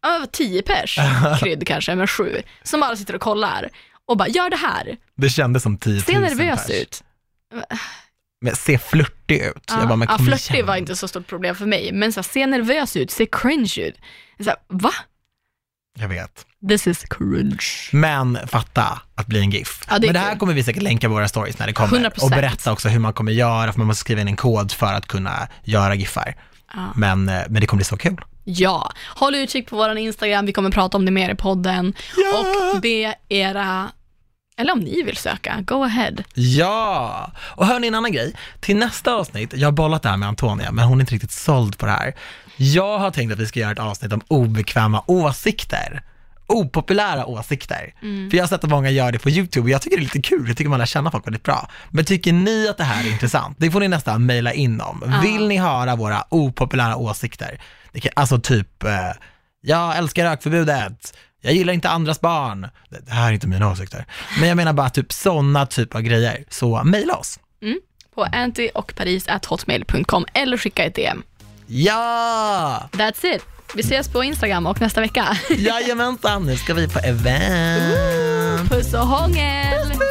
[0.02, 0.97] Ja, var tio pers,
[1.39, 3.70] krydd kanske, men sju, som bara sitter och kollar
[4.06, 6.82] och bara, gör det här, Det kändes som 10 000 se nervös pers.
[6.82, 7.04] ut.
[8.41, 9.64] Men se flörtig ut.
[9.68, 10.66] jag bara, men ja, flörtig igen.
[10.66, 13.74] var inte så stort problem för mig, men så här, se nervös ut, se cringe
[13.78, 13.95] ut.
[14.39, 14.91] Så här, va?
[15.99, 16.45] Jag vet.
[16.70, 17.66] This is cringe.
[17.91, 19.84] Men fatta att bli en GIF.
[19.89, 20.39] Ja, det Men det här kul.
[20.39, 22.10] kommer vi säkert länka våra stories när det kommer.
[22.10, 22.24] 100%.
[22.24, 24.93] Och berätta också hur man kommer göra, för man måste skriva in en kod för
[24.93, 26.36] att kunna göra GIFar.
[26.74, 26.93] Ja.
[26.95, 28.22] Men, eh, men det kommer bli så kul.
[28.44, 31.94] Ja, håll utkik på vår Instagram, vi kommer prata om det mer i podden.
[32.18, 32.46] Ja!
[32.76, 33.92] Och be era,
[34.58, 36.14] eller om ni vill söka, go ahead.
[36.34, 37.32] Ja!
[37.39, 38.34] Och hör ni en annan grej?
[38.60, 41.32] Till nästa avsnitt, jag har bollat det här med Antonia, men hon är inte riktigt
[41.32, 42.14] såld på det här.
[42.58, 46.04] Jag har tänkt att vi ska göra ett avsnitt om obekväma åsikter.
[46.48, 47.94] Opopulära åsikter.
[48.30, 50.04] För jag har sett att många gör det på YouTube och jag tycker det är
[50.04, 51.70] lite kul, jag tycker man lär känna folk väldigt bra.
[51.89, 53.58] Men tycker ni att det här är intressant?
[53.60, 55.14] Det får ni nästan mejla in om.
[55.22, 57.62] Vill ni höra våra opopulära åsikter?
[57.92, 59.12] Det kan, alltså typ, eh,
[59.62, 62.62] jag älskar rökförbudet, jag gillar inte andras barn.
[62.89, 64.06] Det, det här är inte mina åsikter.
[64.39, 66.44] Men jag menar bara typ sådana typer av grejer.
[66.50, 67.39] Så mejla oss.
[68.16, 71.24] På anti och paris hotmail.com eller skicka ett DM.
[71.68, 72.89] Ja!
[72.92, 73.46] That's it.
[73.76, 75.38] Vi ses på Instagram och nästa vecka.
[75.50, 78.70] Jajamensan, nu ska vi på event.
[78.70, 80.11] Puss och hångel!